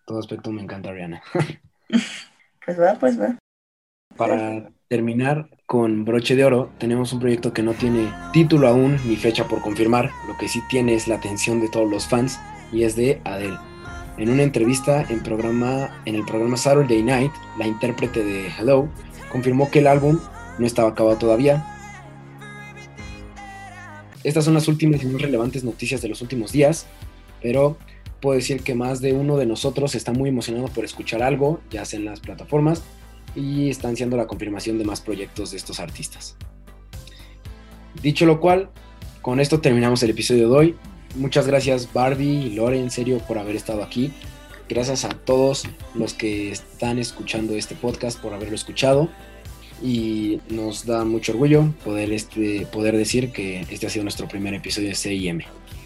Todo 0.07 0.19
aspecto 0.19 0.51
me 0.51 0.63
encanta 0.63 0.93
Rihanna. 0.93 1.23
pues 2.65 2.81
va, 2.81 2.95
pues 2.99 3.21
va. 3.21 3.39
Para 4.17 4.71
terminar 4.89 5.49
con 5.67 6.05
broche 6.05 6.37
de 6.37 6.45
oro, 6.45 6.71
tenemos 6.79 7.13
un 7.13 7.21
proyecto 7.21 7.53
que 7.53 7.63
no 7.63 7.73
tiene 7.73 8.13
título 8.33 8.69
aún 8.69 8.99
ni 9.07 9.17
fecha 9.17 9.49
por 9.49 9.61
confirmar. 9.61 10.11
Lo 10.29 10.37
que 10.37 10.49
sí 10.49 10.61
tiene 10.69 10.95
es 10.95 11.09
la 11.09 11.17
atención 11.17 11.61
de 11.61 11.69
todos 11.69 11.91
los 11.91 12.07
fans 12.07 12.39
y 12.75 12.83
es 12.83 12.97
de 12.97 13.21
Adele. 13.25 13.57
En 14.19 14.29
una 14.29 14.43
entrevista 14.43 15.05
en, 15.09 15.23
programa, 15.23 16.03
en 16.05 16.17
el 16.17 16.25
programa 16.25 16.57
Saturday 16.57 17.03
Night, 17.03 17.33
la 17.59 17.67
intérprete 17.67 18.23
de 18.25 18.49
Hello 18.49 18.89
confirmó 19.31 19.71
que 19.71 19.79
el 19.79 19.87
álbum 19.87 20.19
no 20.59 20.67
estaba 20.67 20.91
acabado 20.91 21.17
todavía. 21.17 21.65
Estas 24.23 24.45
son 24.45 24.55
las 24.55 24.69
últimas 24.69 25.03
y 25.03 25.07
más 25.07 25.23
relevantes 25.23 25.65
noticias 25.65 26.03
de 26.03 26.09
los 26.09 26.23
últimos 26.23 26.53
días, 26.53 26.87
pero 27.43 27.77
puedo 28.21 28.37
decir 28.37 28.63
que 28.63 28.75
más 28.75 29.01
de 29.01 29.13
uno 29.13 29.37
de 29.37 29.47
nosotros 29.47 29.95
está 29.95 30.13
muy 30.13 30.29
emocionado 30.29 30.69
por 30.69 30.85
escuchar 30.85 31.23
algo, 31.23 31.61
ya 31.71 31.85
sea 31.85 31.99
en 31.99 32.07
las 32.07 32.21
plataformas, 32.21 32.83
y 33.35 33.69
están 33.69 33.97
siendo 33.97 34.17
la 34.17 34.27
confirmación 34.27 34.79
de 34.79 34.85
más 34.85 35.01
proyectos 35.01 35.51
de 35.51 35.57
estos 35.59 35.81
artistas. 35.81 36.37
Dicho 38.03 38.27
lo 38.27 38.41
cual, 38.41 38.71
con 39.21 39.41
esto 39.41 39.61
terminamos 39.61 40.03
el 40.03 40.11
episodio 40.11 40.49
de 40.49 40.57
hoy. 40.57 40.77
Muchas 41.15 41.47
gracias 41.47 41.93
Barbie 41.93 42.47
y 42.47 42.51
Lore, 42.51 42.81
en 42.81 42.91
serio, 42.91 43.19
por 43.19 43.39
haber 43.39 43.57
estado 43.57 43.83
aquí. 43.83 44.13
Gracias 44.69 45.05
a 45.05 45.11
todos 45.11 45.65
los 45.95 46.15
que 46.15 46.51
están 46.51 46.99
escuchando 46.99 47.55
este 47.55 47.75
podcast 47.75 48.21
por 48.21 48.33
haberlo 48.33 48.55
escuchado. 48.55 49.09
Y 49.83 50.41
nos 50.49 50.87
da 50.87 51.05
mucho 51.05 51.33
orgullo 51.33 51.73
poder, 51.85 52.13
este, 52.13 52.67
poder 52.73 52.97
decir 52.97 53.33
que 53.33 53.67
este 53.71 53.87
ha 53.87 53.91
sido 53.91 54.05
nuestro 54.05 54.27
primer 54.29 54.55
episodio 54.55 54.89
de 54.89 54.95
CIM. 54.95 55.41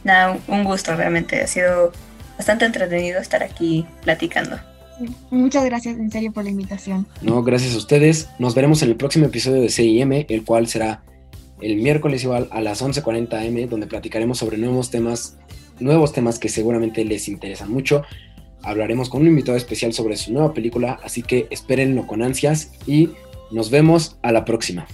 Nada, 0.04 0.38
un 0.46 0.64
gusto 0.64 0.94
realmente. 0.94 1.40
Ha 1.42 1.46
sido 1.46 1.92
bastante 2.36 2.64
entretenido 2.64 3.20
estar 3.20 3.42
aquí 3.42 3.84
platicando. 4.02 4.58
Muchas 5.30 5.64
gracias 5.64 5.96
en 5.96 6.10
serio 6.10 6.32
por 6.32 6.44
la 6.44 6.50
invitación. 6.50 7.06
No, 7.22 7.42
gracias 7.42 7.74
a 7.74 7.78
ustedes. 7.78 8.28
Nos 8.38 8.54
veremos 8.54 8.82
en 8.82 8.90
el 8.90 8.96
próximo 8.96 9.26
episodio 9.26 9.62
de 9.62 9.68
CIM, 9.68 10.12
el 10.28 10.44
cual 10.44 10.66
será 10.68 11.02
el 11.60 11.76
miércoles 11.76 12.22
igual 12.24 12.48
a 12.50 12.60
las 12.60 12.82
11:40 12.82 13.46
am, 13.46 13.68
donde 13.68 13.86
platicaremos 13.86 14.38
sobre 14.38 14.58
nuevos 14.58 14.90
temas, 14.90 15.36
nuevos 15.80 16.12
temas 16.12 16.38
que 16.38 16.48
seguramente 16.48 17.04
les 17.04 17.28
interesan 17.28 17.70
mucho. 17.70 18.02
Hablaremos 18.62 19.08
con 19.08 19.22
un 19.22 19.28
invitado 19.28 19.56
especial 19.56 19.92
sobre 19.92 20.16
su 20.16 20.32
nueva 20.32 20.52
película, 20.52 20.98
así 21.02 21.22
que 21.22 21.46
espérenlo 21.50 22.06
con 22.06 22.22
ansias 22.22 22.72
y 22.86 23.10
nos 23.50 23.70
vemos 23.70 24.18
a 24.22 24.32
la 24.32 24.44
próxima. 24.44 24.86